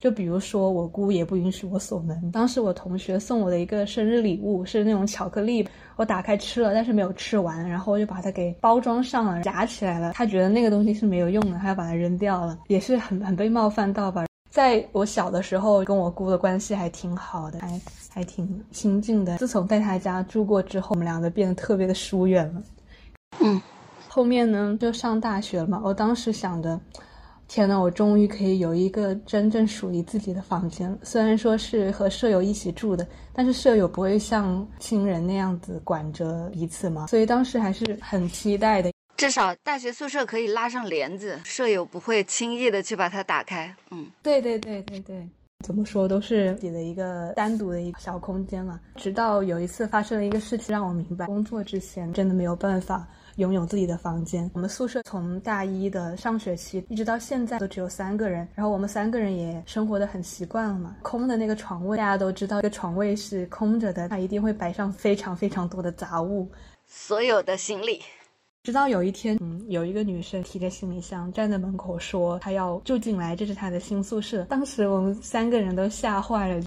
[0.00, 2.30] 就比如说，我姑也不允许我锁门。
[2.32, 10.12] 当时我同学送我的一个生日礼物是那种巧克力，我打开吃了，但是没有吃完，然后我就把它给包装上了，夹起来了。
[10.14, 14.24] 他觉得那个东西是没有用的，他要把它扔掉了，也是很很被冒犯到吧。
[14.50, 19.36] 在我小的时候，跟我姑的关系还挺好的，还还挺亲近的。
[19.36, 22.62] 自从在他家住过之后，我们两个变得特别的疏远了。
[23.40, 23.60] 嗯，
[24.08, 26.80] 后面呢就上大学了嘛，我当时想着。
[27.50, 30.96] 天呐，我终于可以有一个真正属于自己的房间了。
[31.02, 38.92] 虽然说是和舍友一起住的，但是舍友不会像亲人那样子管着彼此嘛，所以当时还是很期待的。
[39.16, 43.74] 至少大学宿舍可以拉上帘子，舍友不会轻易的去把它打开。
[43.90, 45.28] 嗯，对对对对对，
[45.66, 48.78] 怎么说都是自己的一个单独的一个小空间嘛。
[48.94, 53.08] 直到有一次发生了一个事情，让我明白，工作之前真的没有办法。
[53.40, 54.48] 拥有自己的房间。
[54.54, 60.94] 我们宿舍从大一的上学期一直到现在都只有三个人，然后我们三个人也生活的很习惯了嘛。
[61.02, 66.46] 空的那个床位，大家都知道，这个床位是空着的，它一定会摆上非常非常多的杂物，
[66.86, 68.02] 所有的行李。
[68.62, 74.44] 直到有一天，嗯，有一个女生提着行李箱站在门口说她要住进来，这是她的新宿舍。
[74.44, 76.62] 当时我们三个人都吓坏了。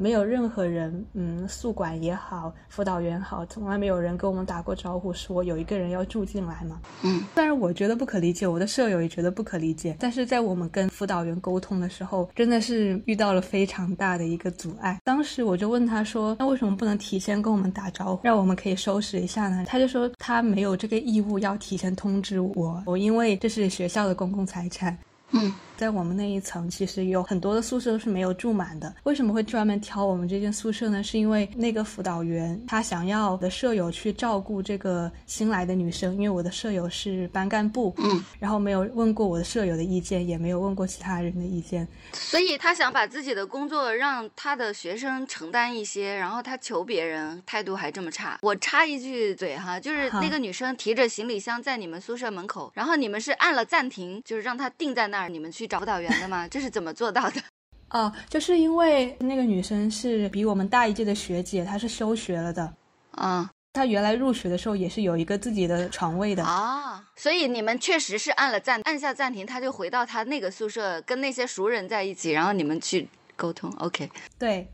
[0.00, 6.80] 没有任何人，嗯，宿管也好，辅导员好，从来没有人跟我们打过招呼，说有一个人要住进来嘛。
[7.02, 14.98] 嗯，虽然我觉得不可理解，我的舍友也觉得不可理解，但是在我们跟辅导员沟通的时候，真的是遇到了非常大的一个阻碍。
[15.04, 24.96] 当时我就问他说：“那为什么不能提前跟我们打招呼，让我们可以收拾一下呢？”他就说他没有这个义务要提前通知我，我因为这是学校的公共财产。
[25.32, 28.94] 嗯，在我们那一层，其实有很多的宿舍都是没有住满的。
[29.04, 31.02] 为什么会专门挑我们这间宿舍呢？
[31.02, 48.38] 是因为那个辅导员他想要的舍友去照顾这个新来的女生，因为我的舍友是班干部，嗯，然后没有问过我的舍友的意见，也没有问过其他人的意见，所以他想把自己的工作让他的学生承担一些，然后他求别人态度还这么差。
[48.42, 55.30] 我插一句嘴哈，就是那个女生提着行李箱在你们宿舍门口，然后你们是按了暂停，就是让她定在那儿。
[55.30, 56.46] 你们去找辅导员的吗？
[56.50, 57.40] 这是怎么做到的？
[57.90, 62.72] 哦，就是因为那个女生是比我们大一届的学姐，她是休学了的。
[63.12, 73.70] 啊，她原来入学的时候也是有一个自己的床位的啊，所以你们确实是按了暂，按下暂停，她就回到她那个宿舍，跟那些熟人在一起，然后你们去沟通。
[73.78, 74.68] OK，对。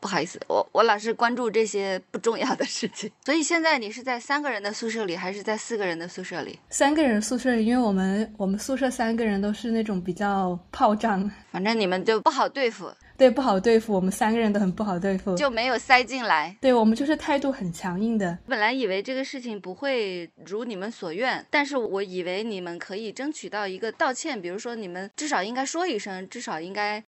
[0.00, 3.10] 不好意思，我我老是关注这些不重要的事情。
[3.24, 6.58] 所以现在你是在三个人的宿舍里，还是在四个人的宿舍里？
[6.68, 12.92] 三个人宿舍里，因为我们我们宿舍三个人都是那种比较炮仗，反正你们就不好对付。
[13.16, 16.54] 对，不好对付，我们三个人都很不好对付，就没有塞进来。
[16.60, 18.36] 对我们就是态度很强硬的。
[18.48, 27.02] 本来以为这个事情不会如你们所愿，但是我以为你们可以争取到一个道歉，比如说你们至少应该说一声，至少应该，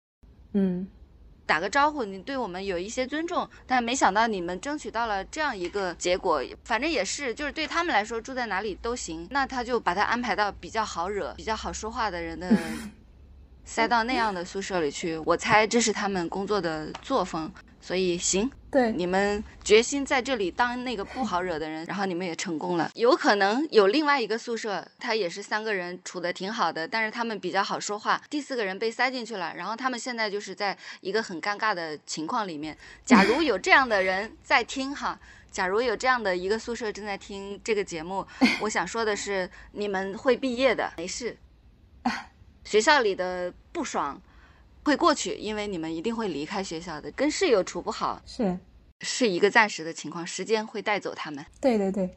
[0.53, 0.87] 嗯。
[1.45, 12.51] 打个招呼，你对我们有一些尊重，但没想到你们争取到了这样一个结果，反正也是，就是对他们来说住在哪里都行，那他就把他安排到比较好惹、比较好说话的人的，
[13.63, 15.17] 塞到那样的宿舍里去。
[15.19, 17.51] 我猜这是他们工作的作风。
[17.81, 22.91] 所以行，对你们决心在这里当那个不好惹的人， 然后你们也成功了。
[22.93, 32.77] 有可能有另外一个宿舍，他也是三个人处的挺好的，但是他们比较好说话，第四个人被塞进去了，然后他们现在就是在一个很尴尬的情况里面。
[33.05, 35.17] 假如有这样的人在听哈，
[35.49, 38.27] 假如有这样的一个宿舍正在听这个节目，
[38.59, 41.37] 我想说的是，你们会毕业的，没事。
[42.65, 44.21] 学校里的不爽。
[44.85, 47.11] 会过去，因为你们一定会离开学校的。
[47.11, 48.57] 跟室友处不好是
[49.01, 51.43] 是一个暂时的情况，时间会带走他们。
[51.59, 52.15] 对对对，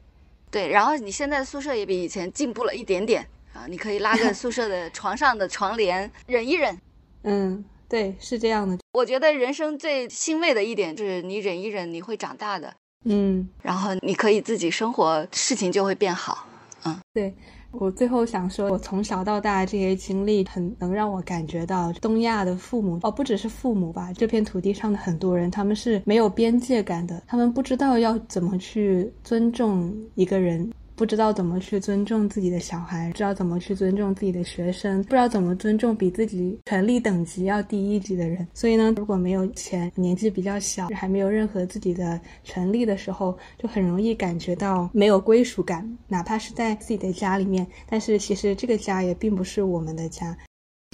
[0.51, 0.69] 对。
[0.69, 6.79] 然后你现在宿舍也比以前进步了一点点啊，你可以拉个宿舍的 床上的床帘，忍一忍。
[7.23, 8.79] 嗯，对，是这样的。
[8.93, 12.75] 我觉得人生最欣慰的一点就是你忍一忍，你会长大的。
[13.05, 16.47] 嗯，然后你可以自己生活，事情就会变好。
[16.85, 17.35] 嗯，对。
[17.71, 30.69] 我最后想说，我从小到大这些经历，很能让我感觉到东亚的父母哦，不只是父母吧，这片土地上的很多人，他们是没有边界感的，他们不知道要怎么去尊重一个人。
[30.99, 38.45] 不知道怎么去尊重自己的小孩，不知道怎么去尊重自己的学生，不知道怎么尊重比自己权力等级要低一级的人。
[38.53, 47.65] 所以呢，如果没有钱，年纪比较小，还没有任何自己的权利的时候，就很容易感觉到没有归属感，哪怕是在自己的家里面。
[47.89, 50.37] 但是其实这个家也并不是我们的家。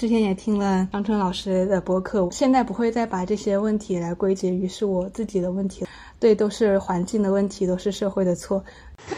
[0.05, 5.83] 之前也听了张春老师的博客，现在不会再把这些问题来归结于是我自己的问题，
[6.21, 8.63] 对，都是环境的问题，都是社会的错。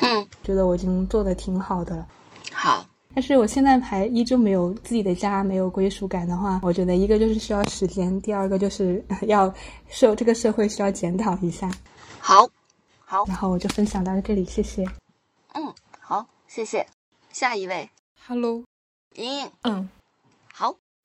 [0.01, 2.07] 嗯，觉得我已经做的挺好的了。
[2.53, 9.53] 好，但是我现在还依旧没有自己的家，没有归属感的话，我觉得一个就是需要时间，第二个就是 要
[9.89, 11.69] 受这个社会需要检讨一下。
[12.21, 12.49] 好，
[13.01, 14.85] 好，然后我就分享到这里，谢谢。
[15.55, 16.87] 嗯，好，谢谢。
[17.33, 17.91] 下一位
[18.25, 18.63] ，Hello，
[19.17, 19.89] 莹莹，嗯。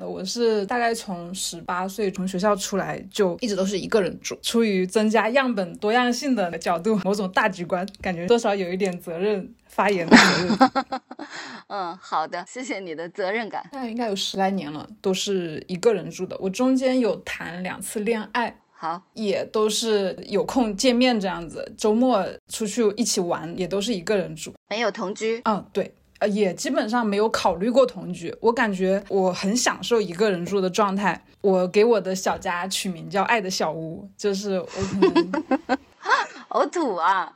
[0.02, 11.02] 好，我是大概从十八岁从学校出来就一直都是一个人住，出于增加样本多样性的角度，某种大局观，感觉多少有一点责任发言的责任。
[11.70, 13.64] 嗯，好的，谢谢你的责任感。
[13.72, 16.36] 那应该有十来年了，都是一个人住的。
[16.40, 25.40] 我中间有谈两次恋爱，好，也都是有空见面这样子，周末出去一起玩，也都是一个人住，没有同居。
[25.46, 25.94] 嗯，对。
[26.22, 28.34] 呃，也基本上没有考虑过同居。
[28.40, 31.20] 我感觉我很享受一个人住的状态。
[31.42, 35.78] 我给我的小家取名叫“爱的小屋”，就是我可能
[36.48, 37.34] 好土啊，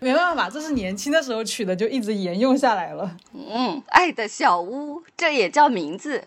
[0.00, 3.14] 没办法，这是年轻的时候取的，就一直沿用下来了。
[3.34, 6.24] 嗯，爱的小屋，这也叫名字。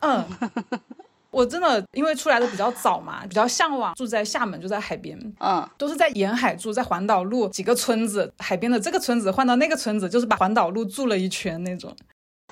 [0.00, 0.26] 嗯。
[1.30, 11.94] 我真的因为出来的比较早嘛，比较向往住在厦门，就在海边，嗯，都是在沿海住，在环岛路几个村子，海边的这个村子换到那个村子，就是把环岛路住了一圈那种，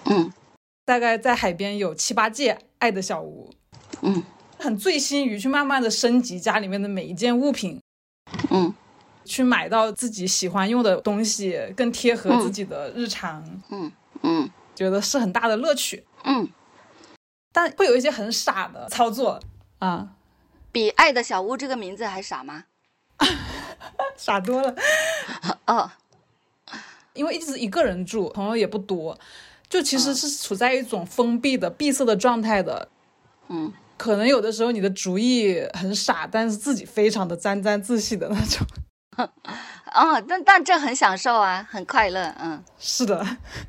[0.04, 0.32] 嗯，
[0.84, 3.50] 大概在海边有七八届爱的小屋，
[4.02, 4.22] 嗯，
[4.58, 7.80] 很醉心于去慢慢的升级家里面的每一件物品，
[8.50, 8.74] 嗯。
[9.24, 13.92] 去买到自己喜欢用的东西，更贴合自己的日常，嗯。
[14.22, 14.48] 嗯。
[14.74, 16.02] 觉得是很大的乐趣。
[16.24, 16.48] 嗯，
[17.52, 19.40] 但会有一些很傻的操作
[19.78, 20.10] 啊，
[20.70, 22.64] 比《爱的小屋》这个名字还傻吗？
[24.16, 24.74] 傻多了。
[25.66, 25.90] 哦，
[27.14, 29.18] 因为一直一个人住，朋友也不多，
[29.68, 32.88] 就其实是处在一种封闭的、闭塞的状态的。
[33.48, 38.66] 嗯，可能有的时候你的主意很傻，但是自己非常的沾沾自喜的那种。
[39.94, 42.32] 哦，但但这很享受啊，很快乐。
[42.40, 43.26] 嗯是的，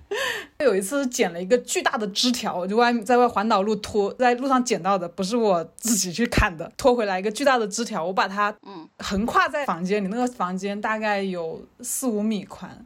[0.60, 12.86] 有一次捡了一个巨大的枝条，我就外在外环岛路拖，在路上捡到的，不是我自己去砍的，拖回来一个巨大的枝条，我把它嗯横跨在房间里，那个房间大概有四五米宽，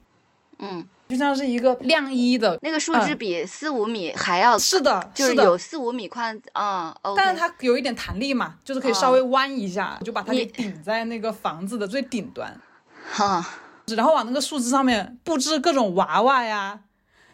[0.63, 3.17] 嗯，就像是一个晾衣的，那个树枝嗯。
[3.17, 5.43] 比四五米还要，是的，就是的。
[5.43, 6.95] 有四五米宽啊。
[7.01, 12.59] OK 但是它有一点弹力嘛，就是可以稍微弯一下，我就把它给顶在那个房子的最顶端，
[13.11, 13.45] 哈，
[13.87, 16.79] 然后往那个树枝上面布置各种娃娃呀，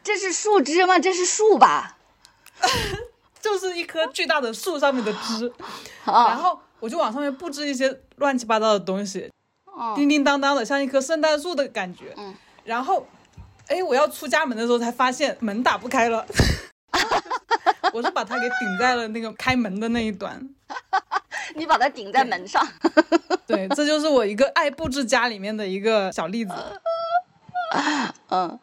[0.04, 0.98] 这是树枝吗？
[1.00, 1.98] 这是树吧？
[3.40, 5.52] 就是一棵巨大的树上面的枝，
[6.04, 9.32] 然啊，后我就往上面布置一些乱七八糟的东西，
[9.64, 9.94] 哦。
[9.96, 12.14] 叮叮当当的，像一棵圣诞树的感觉。
[12.18, 12.36] 嗯。
[12.66, 13.08] 然后，
[13.70, 16.26] 哎，我要出家门的时候才发现门打不开了，
[17.94, 20.48] 我是把它给顶在了那个开门的那一端。
[21.56, 22.66] 你把它顶在门上。
[23.48, 26.54] 对， 这就是我一个爱布置家里面的一个小例子。
[28.30, 28.60] 嗯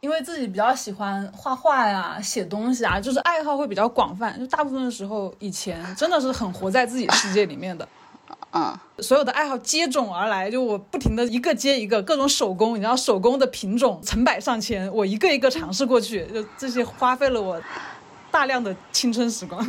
[0.00, 4.38] 因为自己比较喜欢画画呀、写东西啊，就是爱好会比较广泛。
[4.38, 7.88] 就大部分的时候，以前真的是很活在自己世界里面的，
[8.56, 17.60] 嗯所有的爱好接踵而来，就我不停的一个接一个，各种手工，你知道手工的品种成百上千，我一个一个尝试过去，就这些花费了我
[18.32, 19.62] 大量的青春时光。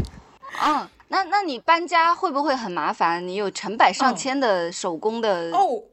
[0.63, 3.27] 嗯，那那你搬家会不会很麻烦？
[3.27, 5.83] 你有成百上嗯千的手工的哦，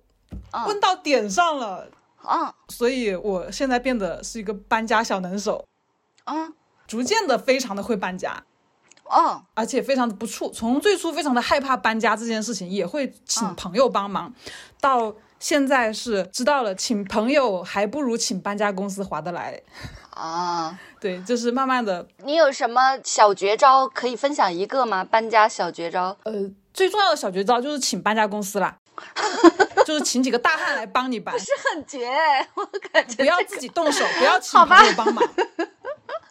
[0.52, 1.88] 嗯问到点上了，
[2.22, 5.64] 嗯所以我现在变得是一个搬家小能手，
[6.26, 6.52] 嗯
[6.86, 8.44] 逐渐的非常的会搬家。
[9.04, 10.52] 哦而且非常的不怵。
[10.52, 14.32] 从最初非常的害怕搬家这件事情，也会请嗯朋友帮忙，
[14.80, 19.60] 到现在是知道了，请朋友还不如请搬家公司划得来。
[20.10, 25.04] 啊，对，就是慢慢的，你有什么小绝招可以分享一个吗？
[25.04, 26.16] 搬家小绝招？
[26.22, 26.32] 呃，
[26.72, 28.76] 最重要的小绝招就是请搬家公司啦，
[29.84, 32.08] 就是请几个大汉来帮你搬，不是很绝，
[32.54, 35.24] 我感觉不要自己动手，不要请朋友帮忙。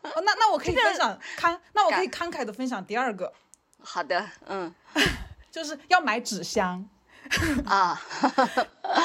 [0.03, 3.31] 哦，那那我可以分享慷，那我可以慷慨的分享第二个，
[3.81, 4.73] 好的，嗯。
[5.51, 6.83] 就是要买纸箱，
[7.65, 8.01] 啊，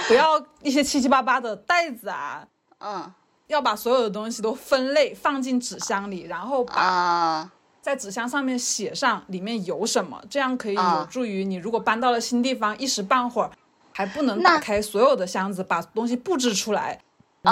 [0.08, 2.46] 不要一些七七八八的袋子啊，
[2.80, 3.12] 嗯。
[3.48, 13.50] 要把所有的东西都分类放进纸箱里，然后把啊，在纸箱上面写上里面有什么，这样可以啊有助于你如果搬到了新地方，一时半会儿
[13.92, 17.00] 还不能打开所有的箱子，把东西布置出来。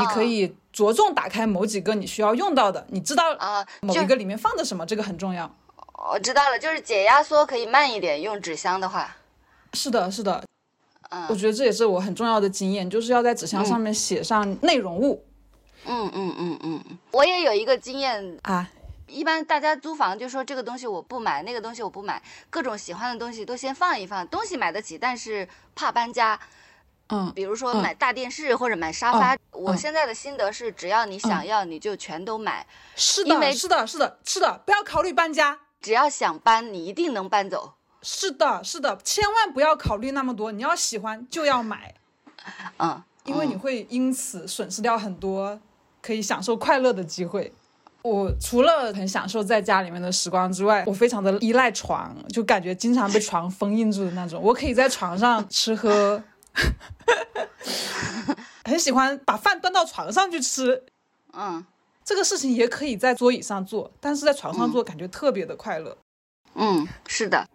[0.01, 5.51] 你可以着重打开某几个你需要用到的，你知道啊某一个里面放的什么，这个很重要。
[6.11, 9.17] 我知道了，就是解压缩可以慢一点，用纸箱的话，
[9.73, 10.45] 是的，是的，
[11.11, 15.25] 嗯我觉得这也是我很重要的经验，就是要在纸箱上面写上内容物、
[15.85, 18.71] 嗯嗯嗯嗯，嗯我也有一个经验，啊。
[19.09, 22.21] 一般大家租房就说这个东西我不买，那个东西我不买，
[22.51, 24.27] 各种喜欢的东西都先放一放。
[24.27, 26.37] 东西买得起，但是怕搬家，
[27.09, 29.35] 嗯，比如说嗯买大电视或者买沙发。
[29.35, 32.67] 嗯我现在的心得是，只要你想要，你就全都买。
[32.95, 35.59] 是因为的，是的，是的，是的，不要考虑搬家。
[35.81, 37.73] 只要想搬，你一定能搬走。
[38.03, 41.95] 是的，是的，千万不要考虑那么多，你要喜欢就要买，
[42.79, 45.59] 嗯，因为你会因此损失掉很多
[46.03, 47.51] 可以享受快乐的机会。
[48.03, 54.41] 我除了很享受在家里面的时光之外，我非常的依赖床，就感觉经常被床封印住的那种。
[54.43, 56.23] 我可以在床上吃喝，
[58.65, 60.85] 很喜欢把饭端到床上去吃。
[61.33, 61.65] 嗯
[62.05, 65.99] 这个事情也可以在桌椅上做，但是在床上做感觉特别的快乐。
[66.55, 67.49] 嗯，是的，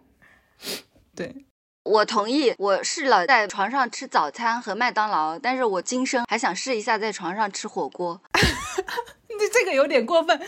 [1.16, 1.46] 对，
[1.84, 2.54] 我同意。
[2.58, 8.20] 我试了在床上吃早餐和麦当劳，但是我今生还想试一下在床上吃火锅。
[9.40, 10.38] 这这个有点过分。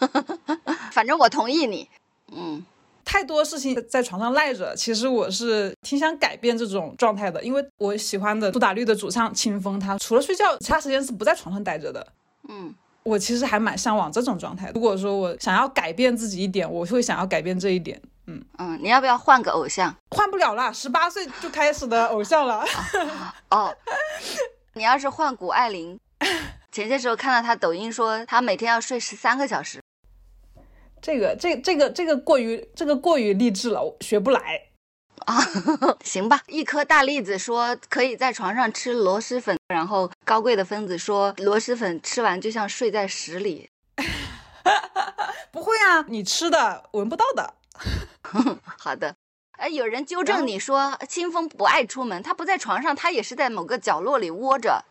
[0.90, 1.90] 反正我同意你。
[2.32, 2.64] 嗯
[3.04, 12.06] 太多事情在床上赖着，其实我是挺想改变这种状态的，因为我喜欢的苏打绿的主唱清风，他除了睡觉，其他时间是不在床上待着的。
[12.48, 12.74] 嗯
[13.04, 14.70] 我其实还蛮向往这种状态。
[14.74, 18.00] 如果说我想要改变自己一点，我会想要改变这一点。
[18.26, 19.94] 嗯，嗯，你要不要换个偶像？
[20.12, 22.64] 换不了啦，十八岁就开始的偶像了。
[23.50, 23.76] 哦，
[24.72, 26.00] 你要是换谷爱凌，
[26.72, 29.83] 前些时候看到她抖音说她每天要睡十三个小时。
[31.04, 34.62] 这个这这个这个过于这个过于励志了，我学不来。
[35.26, 35.36] 啊，
[36.02, 36.40] 行吧。
[36.46, 43.68] 一颗大栗子说可以在床上吃螺蛳粉，然后高贵的分子说螺蛳粉吃完就像睡在屎里。
[45.52, 47.52] 不会啊，你吃的闻不到的。
[48.64, 49.14] 好的。
[49.58, 54.86] 哎，有人纠正你说清风不爱出门，他不在床上，他也是在某个角落里窝着。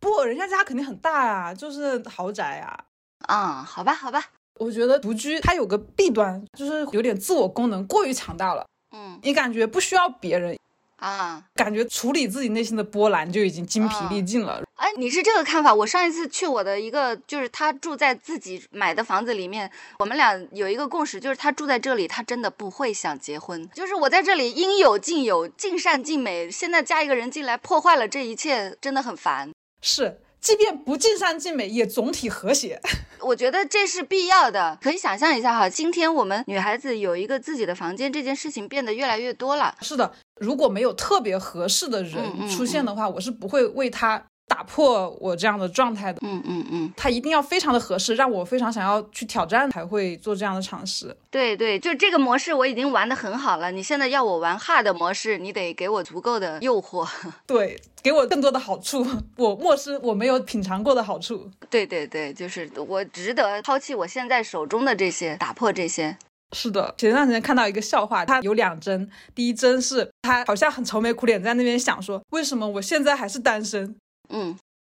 [0.00, 2.86] 不，人家家肯定很大呀，就是豪宅呀。
[3.28, 4.24] 嗯，好吧，好吧。
[4.58, 8.66] 我觉得独居它有个弊端，就是有点自我功能过于强大了。
[8.92, 10.58] 嗯，你感觉不需要别人
[10.96, 14.62] 啊，感觉处理自己内心的波澜就已经精疲力尽了。
[14.76, 15.74] 哎，你是这个看法？
[15.74, 23.68] 我上一次去我的一个，就是他住在自己买的房子里面，我们俩有一个共识，就是他住在这里，他真的不会想结婚。
[23.74, 29.50] 就是我在这里应有尽有，尽善尽美，现在加一个人进来破坏了这一切，真的很烦。
[29.82, 30.20] 是。
[30.40, 32.80] 即便不尽善尽美，也总体和谐。
[33.20, 34.78] 我觉得这是必要的。
[34.80, 39.74] 可以想象一下哈，今天我们女孩子有一个自己的房间，这件事情变得越来越多了。
[39.80, 44.24] 是的，如果没有特别合适的人出现的话，我是不会为他。
[44.48, 51.14] 打破我这样的状态的，嗯嗯嗯，它一定要非常的合适，让我非常想要去挑战，才会做这样的尝试。
[51.30, 57.06] 对对，就这个模式我已经玩的很好了，你现在要我玩 hard 模式，你得给我足够的诱惑，
[57.46, 61.50] 对，给我更多的好处， 我漠视我没有品尝过的好处。
[61.68, 66.16] 对对对，就是我值得抛弃我现在手中的这些，打破这些。
[66.56, 73.94] 是的，前段时间看到一个笑话，他有两针，第一针是他好像很愁眉苦脸在那边想说，为什么我现在还是单身。
[74.28, 74.56] 嗯，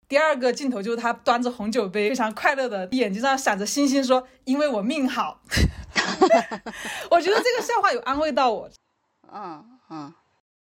[0.09, 5.41] 第二个镜头就是他端着红酒杯，非常快乐的，眼睛上闪着星星，说：“因为我命好。”
[7.11, 8.71] 我觉得这个笑话有安慰到我。
[9.33, 10.13] 嗯嗯，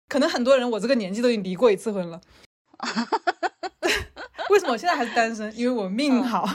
[0.09, 2.19] 可能很多人我这个年纪都已经离过一次婚了。
[4.49, 5.55] 为什么我现在还是单身？
[5.55, 6.49] 因为我命好。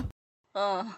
[0.55, 0.93] 嗯，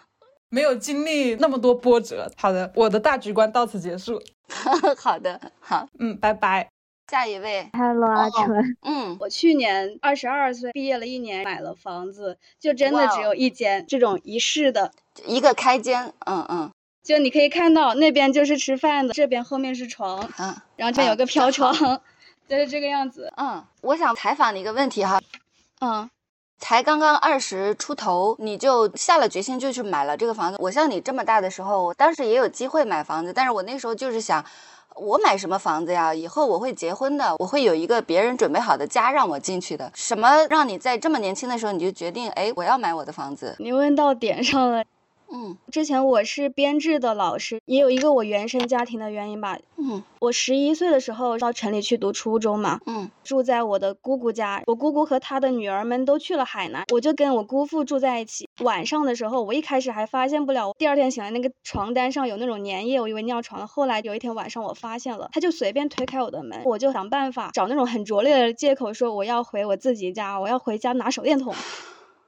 [0.48, 2.30] 没有经历那么多波折。
[2.36, 4.22] 好的，我的大局观到此结束。
[4.98, 6.71] 好的，好，嗯，拜拜。
[7.12, 8.74] 下一位，Hello，阿纯。
[8.80, 14.90] 嗯，我去年二十二岁，毕业了一年，买了房子，就真的只有一间这种一室的，
[15.26, 16.14] 一个开间。
[16.24, 16.72] 嗯嗯，
[17.04, 21.74] 就你可以看到那边就是吃饭的，这边后面是床，嗯，然后这边有个飘窗，
[22.48, 23.30] 就是这个样子。
[23.36, 25.20] 嗯，我想采访你一个问题哈，
[25.82, 26.08] 嗯，
[26.58, 30.56] 才刚刚二十出头，你就下了决心就去买了这个房子。
[30.58, 34.42] 我像你这么大的时候，我当时也有机会买房子，但是我那时候就是想。
[34.96, 36.14] 我买什么房子呀？
[36.14, 39.90] 以后我会结婚的，我会有一个别人准备好的家让我进去的。
[39.94, 43.56] 什么让你在这么年轻的时候你就决定，哎，我要买我的房子？
[43.58, 44.84] 你问到点上了。
[45.34, 49.58] 嗯，之前我是编制的老师，也有一个我原生家庭的原因吧。
[49.78, 52.80] 嗯，我十一岁的时候到城里去读初中嘛。
[52.84, 58.46] 嗯，住在我的姑姑家，我姑姑和她的女儿们都去了海南，我就跟我姑父住在一起。
[58.62, 63.66] 晚上的时候，我一开始还发现不了，第二天醒来那个床单上有那种粘液，我以为尿床了。
[63.66, 71.54] 后来有一天晚上我发现了，他就随便推开我的门，我就想办法找那种很拙劣的借口说我要回我自己家，我要回家拿手电筒。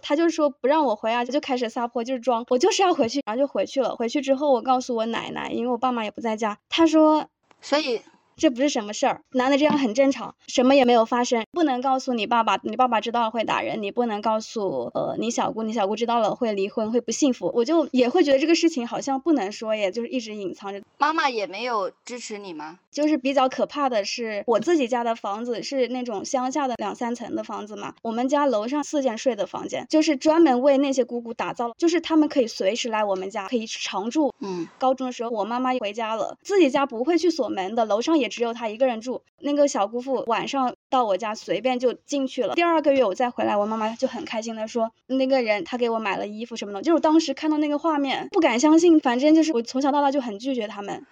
[0.06, 3.96] 他就说不让我回啊，就开始撒泼，就是装我就是要回去，然后就回去了。
[3.96, 6.58] 回去之后，我告诉我奶奶，因为我爸妈也不在家。
[6.68, 7.26] 他说，
[7.62, 8.02] 所以。
[8.36, 11.44] 这不是什么事儿，男的这样很正常，什么也没有发生。
[11.52, 13.80] 不能告诉你爸爸，你爸爸知道了会打人。
[13.80, 17.52] 你不能告诉呃你小姑，你小姑知道了会离婚，会不幸福。
[17.54, 20.82] 我就也会觉得这个事情好像不能说，也就是一直隐藏着。
[20.98, 22.80] 妈妈也没有支持你吗？
[22.94, 34.34] 就是比较可怕的是，我自己家的房子是那种乡下的两三层的房子嘛，我们家楼上四间睡的房间，就是专门为那些姑姑打造，就是他们可以随时来我们家，可以常住。
[34.40, 38.28] 嗯，高中的时候我妈妈回家了，自己家不会去锁门的，楼上也。
[38.34, 39.22] 只有她一个人住。
[39.38, 42.54] 那个小姑父晚上到我家随便就进去了。
[42.56, 46.82] 第二个月我再回来，我妈妈就很开心的说，那个人他给我买了衣服什么的。
[46.82, 48.98] 就是当时看到那个画面，不敢相信。
[48.98, 51.06] 反正就是我从小到大就很拒绝他们。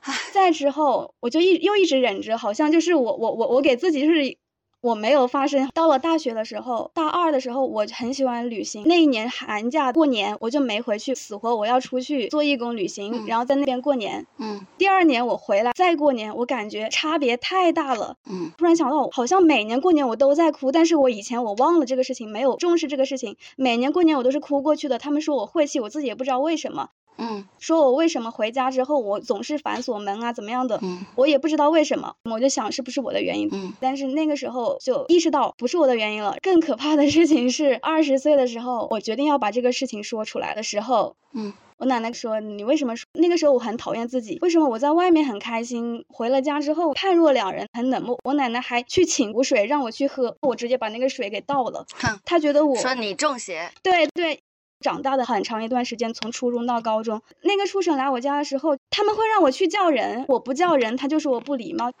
[0.00, 4.36] 唉，再之后我就一又一直忍着，好像就是我我我我给自己就是。
[4.82, 5.68] 我没有发生。
[5.74, 8.82] 到了大学的时候，大二的时候，我很喜欢旅行。
[8.86, 14.26] 那一年寒假过年，我就没回去，死活我要出去做义工旅行，然后在那边过年。
[14.38, 14.64] 嗯。
[14.78, 18.16] 第二年我回来再过年，我感觉差别太大了。
[18.30, 18.52] 嗯。
[18.56, 23.36] 突然想到，好像每年过年我都在哭，但是我以前我忘了这个事情，没有重视这个事情。
[23.56, 24.98] 每年过年我都是哭过去的。
[24.98, 26.88] 他们说我晦气，我自己也不知道为什么。
[27.18, 30.78] 嗯，说我为什么回家之后我总是反锁门啊，怎么样的？
[30.82, 33.48] 嗯，我也不知道为什么，我就想是不是我的原因？
[33.52, 36.36] 嗯，但是那个时候就意识到不是我的原因了。
[36.40, 43.04] 更可怕的事情是，二十岁的时候，我决定要把这个事情说出来的时候，嗯，我奶奶说你为什么说？
[43.12, 48.18] 那个时候我很讨厌自己，为什么我在外面很开心，回了家之后判若两人，很冷漠。
[48.24, 51.84] 我奶奶还去请壶水让我去喝，我直接把那个水给倒了。
[51.96, 54.40] 哼，她觉得我说你中邪，对对。
[54.80, 61.92] 长大的很长一段时间，从初中到高中，那个畜生来我家的时候，他们会让我去叫人，我不叫人，他就说我不礼貌。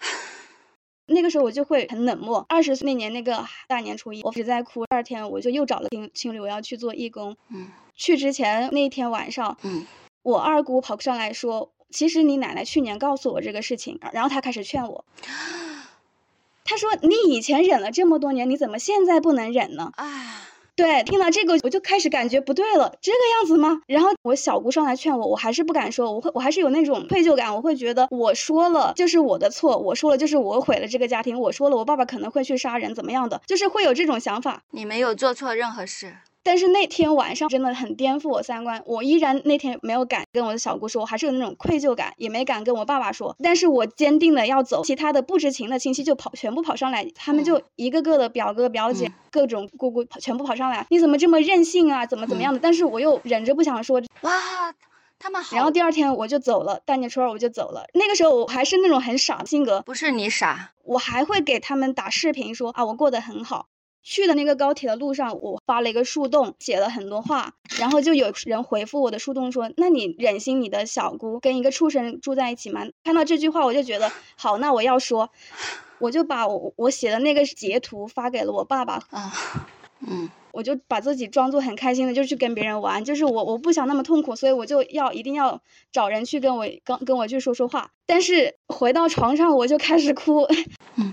[1.06, 2.46] 那个时候我就会很冷漠。
[2.48, 4.84] 二十岁那年那个大年初一，我一直在哭。
[4.86, 7.36] 第二天我就又找了青青旅，我要去做义工。
[7.48, 9.86] 嗯，去之前那一天晚上，嗯，
[10.22, 15.04] 我二姑跑上来说，其实你奶奶去年告诉我这个事情，然后她开始劝我。
[16.64, 19.90] 她说你以前忍了这么多年，你怎么现在不能忍呢？
[19.96, 20.49] 啊，
[20.80, 23.82] 对，听到这个我就开始感觉不对了，这个样子吗？
[23.86, 34.62] 然后我小姑上来劝我，我还是不敢说，我会我还是有那种愧疚感，我会觉得我说了就是我的错，我说了就是我毁了这个家庭，我说了我爸爸可能会去杀人怎么样的，就是会有这种想法。
[34.70, 36.16] 你没有做错任何事。
[36.42, 43.36] 但是那天晚上真的很颠覆我三观，我依然那天没有敢跟我的小姑说，我还是有那种愧疚感，也没敢跟我爸爸说。
[43.42, 52.06] 但是我坚定的要走，其他的不知情的亲戚就跑，全部跑上来，他们就一个个的表哥表姐、各种姑姑全部跑上来，你怎么这么任性啊？
[52.06, 52.58] 怎么怎么样的？
[52.58, 54.02] 但是我又忍着不想说。
[54.22, 54.74] 哇，
[55.18, 55.54] 他们好。
[55.54, 57.84] 然后第二天我就走了，大年初二我就走了。
[57.92, 63.66] 那个时候我还是那种很傻的性格，不是你傻，我还会给他们打视频说啊，我过得很好。
[64.02, 75.30] 去的那个高铁的路上，我发了一个树洞，写了很多话，然后就有人回复我的树洞说：“那你忍心你的小姑跟一个畜生住在一起吗？”看到这句话，我就觉得好，那我要说，
[75.98, 79.02] 我就把我我写的那个截图发给了我爸爸。
[79.10, 79.32] 啊，
[80.06, 80.30] 嗯。
[80.52, 85.60] 我就把自己装作很开心的，就去跟别人玩，就是我我不想那么痛苦，所以我就要一定要
[85.92, 87.90] 找人去跟我跟跟我去说说话。
[88.06, 90.46] 但是回到床上我就开始哭。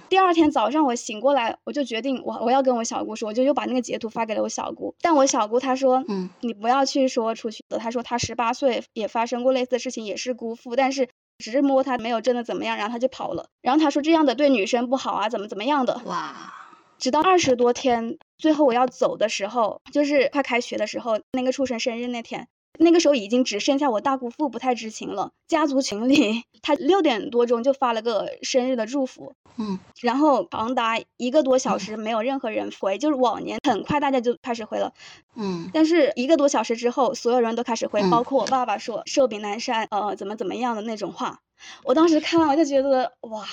[0.09, 4.95] 第二天早上我醒过来，我就决定我我要跟我小姑说，我就又把那个截图发给了我小姑。
[5.01, 7.77] 但我小姑她说，嗯，你不要去说出去的。
[7.77, 11.07] 她说她十八岁也发生过类似的事情，也是姑父，但是
[11.38, 13.49] 只是摸她没有真的怎么样，然后她就跑了。
[13.61, 16.01] 然后她说这样的对女生不好啊，怎么怎么样的。
[16.05, 16.53] 哇。
[16.99, 22.48] 直到二十多天，最后我要走的时候，就是快开学的时候，那个畜生生日那天，
[22.80, 25.32] 那个时候已经只剩下我大姑父不太知情了。
[25.48, 34.91] 家族群里， 他六点多钟就发了个生日的祝福，嗯，然后长达一个多小时没有任何人回，就是往年很快大家就开始回了，
[35.36, 41.40] 嗯，但是一个多小时之后，所有人都开始回，包括我爸爸说寿比南山，呃，怎么怎么样的那种话。
[41.84, 43.45] 我当时看完我就觉得哇。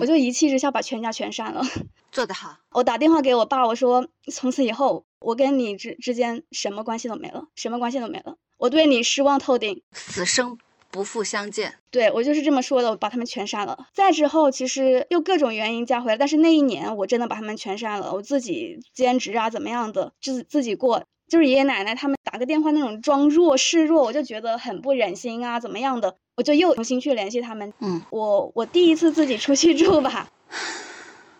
[0.00, 1.62] 我就一气之下把全家全删了，
[2.10, 2.58] 做得好。
[2.70, 10.58] 我打电话给我爸，我说从此以后我跟你之之间什么关系都没了，什么关系都没了，我对你失望透顶，此生
[10.90, 11.74] 不复相见。
[11.90, 13.86] 对我就是这么说的，我把他们全删了。
[13.92, 26.16] 再之后其实又各种原因加回来，但是那一年我真的把他们全删了，我自己兼职啊怎么样的，自自己过，就是爷爷奶奶他们打个电话那种装弱示弱，我就觉得很不忍心啊怎么样的。
[26.36, 27.72] 我就又重新去联系他们。
[27.78, 30.28] 嗯，我我第一次自己出去住吧，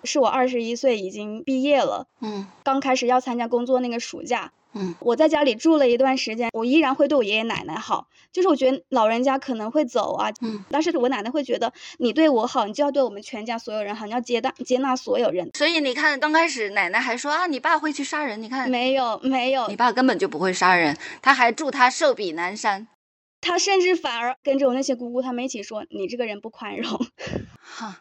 [0.04, 2.06] 是我二十一岁已经毕业了。
[2.20, 4.52] 嗯，刚开始要参加工作那个暑假。
[4.74, 8.08] 嗯，我在家里住了一段时间，我依然会对我爷爷奶奶好。
[8.32, 15.48] 就是我觉得老人家可能会走啊，嗯，但是我奶奶会觉得你对我好，你就要对我们全家所有人好，你要接纳接纳所有人。
[15.54, 18.42] 所以你看，刚开始奶奶还说啊，你爸会去杀人。
[18.42, 22.88] 你看，没有没有，你爸根本就不会杀人，他还祝他寿比南山。
[23.40, 27.06] 他甚至反而跟着我那些姑姑他们一起说：“你这个人不宽容。”
[27.60, 28.00] 哈，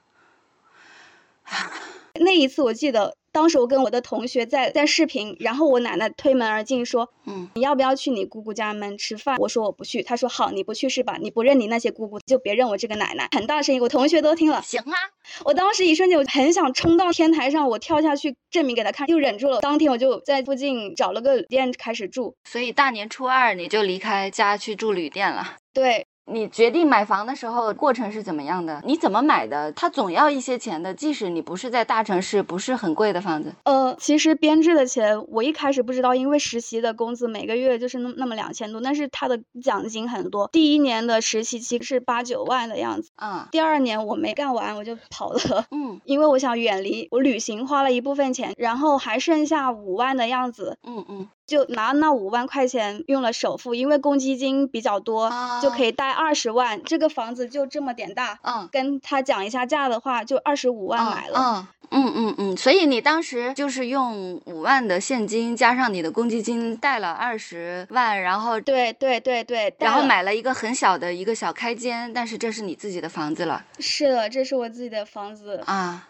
[2.19, 11.17] 那一次我记得，当时我跟我的同学在在视频，然后我奶奶推门而进说：“嗯，你要不要去你姑姑家门吃饭？”我说：“我不去。”他说：“好，你不去是吧？
[11.19, 14.61] 你不认你那些姑姑，就别认我这个奶奶。”很大声音，我同学都听了。
[14.61, 14.95] 行啊，
[15.43, 19.59] 我当时一瞬间我很想冲到天台上，我跳下去证明给他看，又忍住了。
[19.61, 22.35] 当天我就在附近找了个旅店开始住。
[22.47, 25.55] 所以大年初二你就离开家去住旅店了。
[25.73, 26.05] 对。
[26.25, 28.81] 你决定买房的时候，过程是怎么样的？
[28.85, 29.71] 你怎么买的？
[29.73, 33.53] 他总要一些钱的，即使你不是在大城市，不是很贵的房子。
[33.63, 40.49] 呃，其实编制的钱我一开始不知道，因为实习的工资每个月就是那那么两千多，但是他的奖金很多。
[40.51, 51.27] 第一年的实习期是八九万的样子，嗯，第二年我没干完我就跑了，嗯， 因为我想远离，我旅行花了一部分钱，然后还剩下五万的样子，嗯嗯。
[51.45, 55.29] 就拿那五万块钱用了首付，因为公积金比较多，
[55.61, 56.81] 就可以贷二十万。
[56.83, 61.67] 这个房子就这么点大，嗯，跟他讲一下价的话，就二十五万买了。
[61.95, 73.63] 嗯嗯嗯，所以你当时就是用五万的现金加上你的公积金贷了二十万，然后对对对对，然后买了一个很小的一个小开间，但是这是你自己的房子了。
[73.77, 76.07] 是的，这是我自己的房子啊，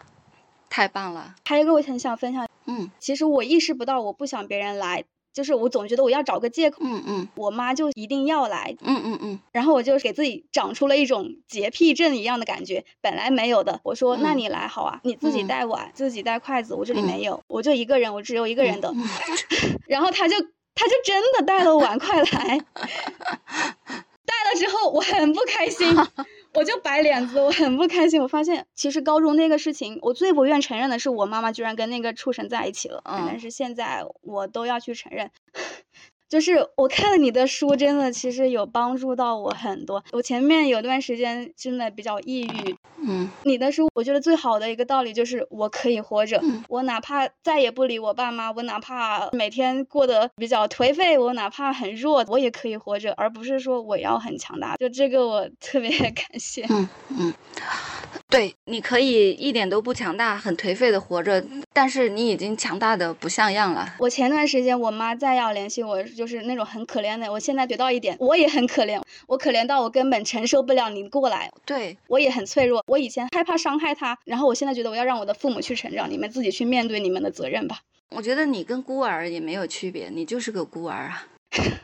[0.70, 1.34] 太棒了。
[1.44, 5.04] 还有一个我很想分享，嗯，其实我意识不到，我不想别人来。
[5.34, 13.80] 就是我总觉得我要找个借口，嗯嗯，我妈就一定要来，嗯嗯嗯，然后我就给自己长出了一种洁癖症一样的感觉，本来没有的。
[13.82, 18.94] 我说那你来好啊，你自己带碗，自己带筷子，我这里没有，我就一个人，我只有一个人的。
[19.88, 20.36] 然后他就
[20.74, 22.58] 他就真的带了碗筷来，
[24.24, 25.88] 带了之后我很不开心，
[26.54, 28.20] 我就摆脸子，我很不开心。
[28.22, 35.30] 我发现其实高中那个事情，我最不愿承认的是我妈妈居然跟那个畜生在一起了，嗯但是现在我都要去承认。
[36.34, 40.02] 就是我看了你的书，真的其实有帮助到我很多。
[40.10, 54.74] 我前面有段时间真的比较抑郁，嗯你的书，我觉得最好的一个道理就是我可以活着，嗯我哪怕再也不理我爸妈，我哪怕每天过得比较颓废，我哪怕很弱，我也可以活着，而不是说我要很强大。
[54.74, 56.66] 就这个我特别 感谢。
[56.68, 57.32] 嗯嗯，
[58.34, 63.94] 对，你可以一点都不强大，很颓废的活着，但是你已经强大的不像样了。
[64.00, 67.30] 我前段时间我妈再要联系我，就是那种很可怜的。
[67.30, 72.82] 我现在得到一点，我也很可怜，我可怜到我根本承受不了你过来，对，我也很脆弱。
[72.88, 77.82] 我以前害怕伤害他，然后我现在觉得我要让我的父母去成长，你们自己去面对你们的责任吧。
[78.10, 81.28] 我觉得你跟孤儿也没有区别，你就是个孤儿啊。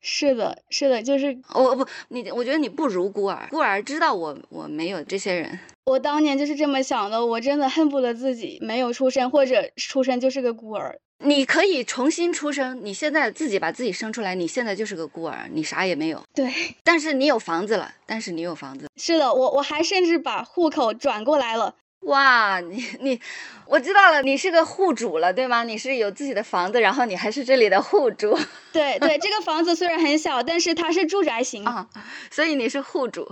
[0.00, 5.58] 是的，是的，就是我不，你我觉得你不如孤儿，孤儿知道我我没有这些人。
[5.86, 10.98] 我当年就是这么想的，我真的恨不得自己没有出生，或者出生就是个孤儿。
[11.24, 16.22] 你可以重新出生，你现在自己把自己生出来，你现在就是个孤儿，你啥也没有。
[16.32, 16.52] 对，
[16.84, 18.86] 但是你有房子了，但是你有房子。
[18.96, 21.74] 是的，我我还甚至把户口转过来了。
[22.00, 23.20] 哇，你你，
[23.66, 25.64] 我知道了，你是个户主了，对吗？
[25.64, 28.38] 你是有自己的房子，然后你还是这里的户主。
[28.72, 31.88] 对对，这个房子虽然很小，但是它是住宅型啊，
[32.30, 33.30] 所以你是户主。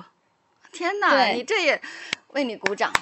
[0.72, 1.80] 天哪，对你这也
[2.32, 2.92] 为你鼓掌。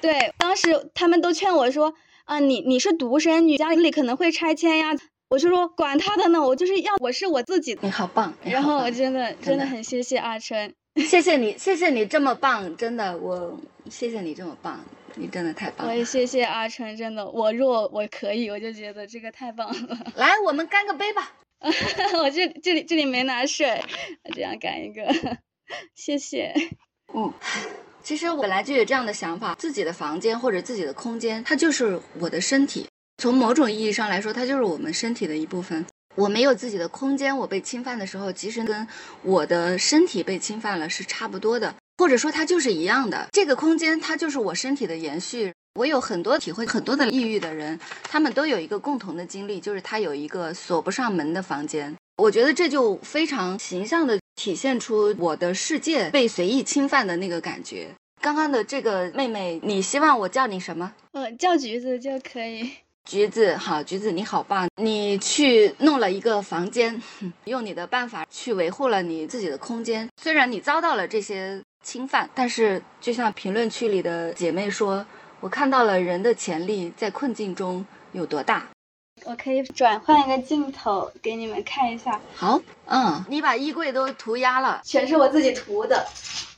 [0.00, 4.94] 对，当时他们都劝我说啊，你你是独生女，家里可能会拆迁呀。
[5.28, 7.76] 我就说管他的呢，我就是要我是我自己。
[7.82, 8.32] 你好棒！
[8.44, 10.72] 然后我真的真的真的很谢谢阿春，
[11.06, 14.80] 谢谢你，谢谢你这么棒，真的，我谢谢你这么棒，
[15.18, 15.92] 你真的太棒了。
[15.92, 19.98] 我也谢谢阿春，真的，我若我可以，我就觉得这个太棒了。
[20.16, 21.32] 来，我们干个杯吧。
[21.60, 23.82] 我这这里这里没拿水，
[24.32, 25.12] 这样干一个，
[25.94, 26.54] 谢谢。
[27.12, 27.32] 嗯，
[28.00, 32.86] 其实我本来就有这样的想法，自己的房间或者自己的空间，它就是我的身体。
[33.20, 35.84] 从某种意义上来说，它就是我们身体的一部分。
[36.14, 38.86] 我没有自己的空间，我被侵犯的时候，其实跟
[39.22, 43.28] 我的身体被侵犯了是差不多的，或者说它就是一样的。
[43.32, 45.52] 这个空间它就是我身体的延续。
[45.74, 51.94] 我有很多体会很多的抑郁的人，他们都有一个共同的经历，就是他有一个锁不上门的房间。
[52.16, 57.90] 我觉得这就非常形象的体现出我的世界被随意侵犯的那个感觉。
[58.20, 60.92] 刚刚的这个妹妹，你希望我叫你什么？
[61.12, 62.68] 呃，叫橘子就可以。
[63.08, 64.68] 橘子，好，橘子你好棒！
[64.82, 67.00] 你去弄了一个房间，
[67.44, 70.08] 用你的办法去维护了你自己的空间。
[70.20, 75.06] 虽然你遭到了这些侵犯，但是就像评论区里的姐妹说，
[75.40, 78.68] 我看到了人的潜力在困境中有多大。
[79.24, 86.06] 我可以转换一个镜头给你们看一下，好，嗯，你把衣柜都涂鸦了，全是我自己涂的，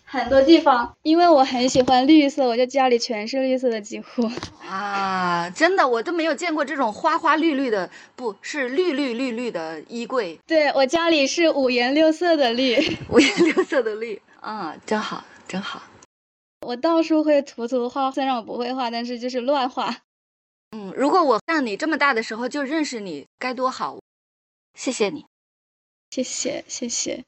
[0.05, 4.31] 很多地方，因为我很喜欢绿色，我就家里全是绿色的，几乎。
[4.69, 12.77] 啊，真的，我都没有见过这种花花绿绿的，不是绿绿绿绿的衣柜，对我家里是五颜六色的绿，
[13.09, 15.83] 五颜六色的绿，啊，真好，真好。
[16.61, 20.03] 我到处会涂涂画，虽然我不会画，但是就是乱画。
[20.71, 23.99] 嗯，如果我像你这么大的时候就认识你，该多好！
[24.75, 25.27] 谢谢你，
[26.11, 27.25] 谢谢谢谢。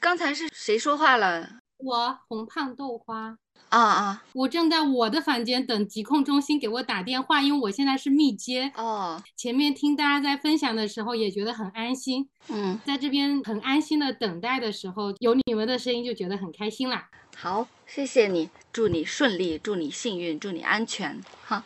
[0.00, 1.60] 刚才是谁说话了？
[1.78, 3.36] 我红胖豆花，
[3.68, 8.72] 啊啊，我正在我的房间等疾控中心给我打电话，因为我现在是密接。
[8.76, 17.08] 哦，前面听大家在分享的时候也觉得很安心，嗯，在这边很安心的等待的时候，有你们的声音就觉得很开心啦。
[17.36, 21.64] 好，谢谢你，祝你顺利，祝你幸运，祝你安全，哈。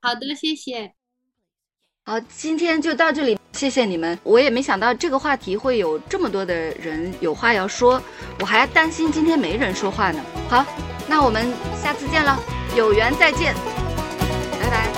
[0.00, 0.94] 好的，谢谢。
[2.04, 4.18] 好，今天就到这里，谢谢你们。
[4.22, 8.00] 我也没想到这个话题会有这么多的人有话要说，
[8.38, 10.20] 我还担心今天没人说话呢。
[10.48, 10.64] 好，
[11.08, 11.50] 那我们
[11.82, 12.38] 下次见了，
[12.76, 13.54] 有缘再见，
[14.60, 14.90] 拜拜。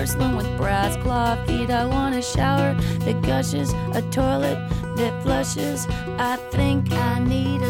[0.00, 1.70] Porcelain with brass claw feet.
[1.70, 2.72] I want a shower
[3.04, 4.56] that gushes, a toilet
[4.96, 5.86] that flushes.
[6.18, 7.69] I think I need a.